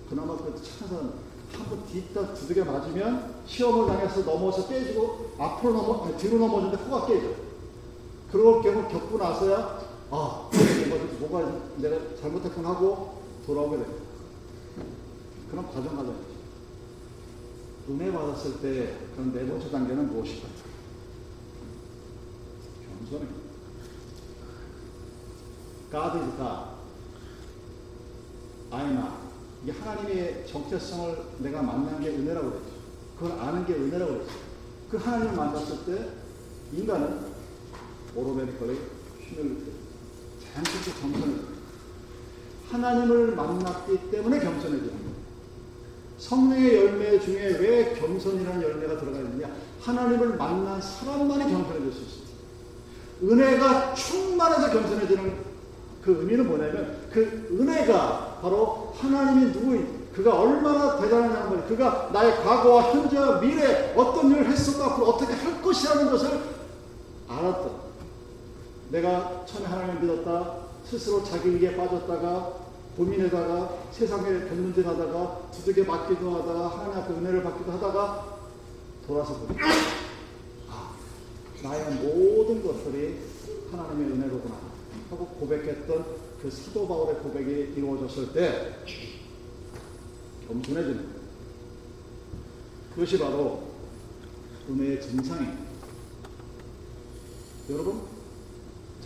그나마 0.10 0.38
그 0.38 0.62
착한 0.64 0.88
사람, 0.88 1.14
한번 1.52 1.86
뒤따 1.88 2.34
두들겨 2.34 2.66
맞으면 2.66 3.36
시험을 3.46 3.88
당해서 3.88 4.22
넘어서 4.22 4.68
깨지고 4.68 5.32
앞으로 5.38 5.74
넘어, 5.74 6.06
아니, 6.06 6.18
뒤로 6.18 6.38
넘어지는데 6.40 6.84
코가 6.84 7.08
깨져. 7.08 7.47
그럴 8.32 8.62
경우 8.62 8.88
겪고 8.90 9.18
나서야, 9.18 9.88
아, 10.10 10.50
뭐가, 10.90 11.04
뭐가 11.20 11.62
내가 11.78 12.16
잘못했구나 12.20 12.70
하고 12.70 13.22
돌아오게 13.46 13.78
됩니다. 13.78 14.04
그런 15.50 15.66
과정 15.68 15.96
과정이죠. 15.96 16.38
은혜 17.90 18.12
받았을 18.12 18.60
때 18.62 18.98
그런 19.16 19.34
네 19.34 19.48
번째 19.48 19.72
단계는 19.72 20.10
무엇일까? 20.12 20.48
겸손입니다. 22.86 23.48
God 25.90 26.18
is 26.18 26.38
God. 26.38 26.78
I 28.72 28.86
am. 28.86 29.04
이게 29.64 29.72
하나님의 29.72 30.48
정체성을 30.48 31.18
내가 31.40 31.62
만난 31.62 32.02
게 32.02 32.10
은혜라고 32.10 32.50
그랬죠. 32.50 32.72
그걸 33.18 33.40
아는 33.40 33.66
게 33.66 33.74
은혜라고 33.74 34.14
그랬죠. 34.14 34.34
그 34.92 34.98
하나님을 34.98 35.34
만났을 35.34 35.86
때 35.86 36.10
인간은 36.74 37.37
오로베니컬리 38.18 38.80
힘을 39.30 39.58
자연스럽게 40.44 41.02
겸손해져요. 41.02 41.58
하나님을 42.72 43.36
만났기 43.36 44.12
때문에 44.12 44.40
겸손해지는 44.40 44.90
거예요. 44.90 45.18
성령의 46.18 46.76
열매 46.76 47.20
중에 47.20 47.58
왜 47.60 47.94
겸손이라는 47.94 48.62
열매가 48.62 49.00
들어가 49.00 49.20
있느냐? 49.20 49.56
하나님을 49.82 50.36
만난 50.36 50.82
사람만이 50.82 51.44
겸손해질 51.44 51.94
수 51.94 52.02
있습니다. 52.02 52.28
은혜가 53.24 53.94
충만해서 53.94 54.72
겸손해지는 54.72 55.58
그 56.04 56.20
의미는 56.22 56.48
뭐냐면 56.48 56.98
그 57.12 57.48
은혜가 57.52 58.40
바로 58.42 58.94
하나님이 58.98 59.52
누구인 59.52 60.08
그가 60.16 60.42
얼마나 60.42 61.00
대단하냐는 61.00 61.50
거예요. 61.50 61.68
그가 61.68 62.10
나의 62.12 62.38
과거와 62.38 62.94
현재와 62.94 63.40
미래 63.40 63.94
어떤 63.96 64.32
일을 64.32 64.48
했었고 64.48 64.84
앞으로 64.84 65.08
어떻게 65.10 65.34
할 65.34 65.62
것이라는 65.62 66.10
것을 66.10 66.42
알았다. 67.28 67.87
내가 68.90 69.46
처음에 69.46 69.66
하나님을 69.66 70.02
믿었다. 70.02 70.68
스스로 70.86 71.24
자기 71.24 71.54
위기에 71.54 71.76
빠졌다가 71.76 72.68
고민에다가 72.96 73.84
세상에 73.92 74.46
변문질 74.48 74.88
하다가 74.88 75.52
두들겨 75.52 75.84
맞기도 75.84 76.36
하다가 76.36 76.68
하나님 76.70 76.98
앞에 76.98 77.14
은혜를 77.14 77.44
받기도 77.44 77.72
하다가 77.74 78.38
돌아서 79.06 79.38
보니 79.40 79.60
아, 80.70 80.96
나의 81.64 81.96
모든 81.96 82.64
것들이 82.64 83.20
하나님의 83.72 84.12
은혜로구나 84.12 84.56
하고 85.10 85.26
고백했던 85.28 86.06
그 86.42 86.50
사도 86.50 86.88
바울의 86.88 87.16
고백이 87.20 87.74
이루어졌을 87.78 88.34
때 88.34 88.76
겸손해지는. 90.48 91.18
그것이 92.94 93.20
바로 93.20 93.64
은혜의 94.70 95.02
증상입니다. 95.02 95.68
여러분, 97.70 98.17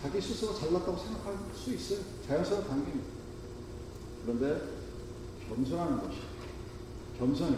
자기 0.02 0.20
스스로 0.20 0.52
잘났다고 0.52 0.98
생각할 0.98 1.36
수 1.54 1.72
있어요. 1.72 2.00
자연스러운 2.26 2.66
단계입니다. 2.66 3.08
그런데 4.24 4.68
겸손하는 5.48 6.00
것이 6.00 6.18
겸손이 7.18 7.56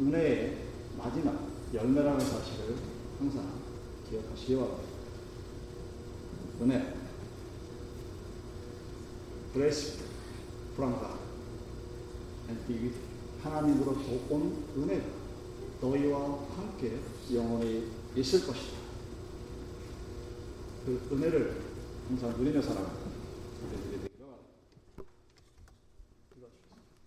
은혜의 0.00 0.68
마지막 0.96 1.38
열매라는 1.74 2.18
사실을 2.18 2.76
항상 3.18 3.46
기억하시기 4.08 4.56
바랍니다. 4.56 4.82
은혜 6.62 6.94
with 12.68 12.70
you. 12.70 12.92
하나님으로부터 13.42 14.18
온 14.30 14.64
은혜가 14.76 15.04
너희와 15.80 16.38
함께 16.56 16.98
영원히 17.34 17.90
있을 18.14 18.46
것이다. 18.46 18.76
그 20.86 21.08
은혜를 21.12 21.71
항상 22.08 22.30
은혜의 22.40 22.62
사랑 22.62 22.84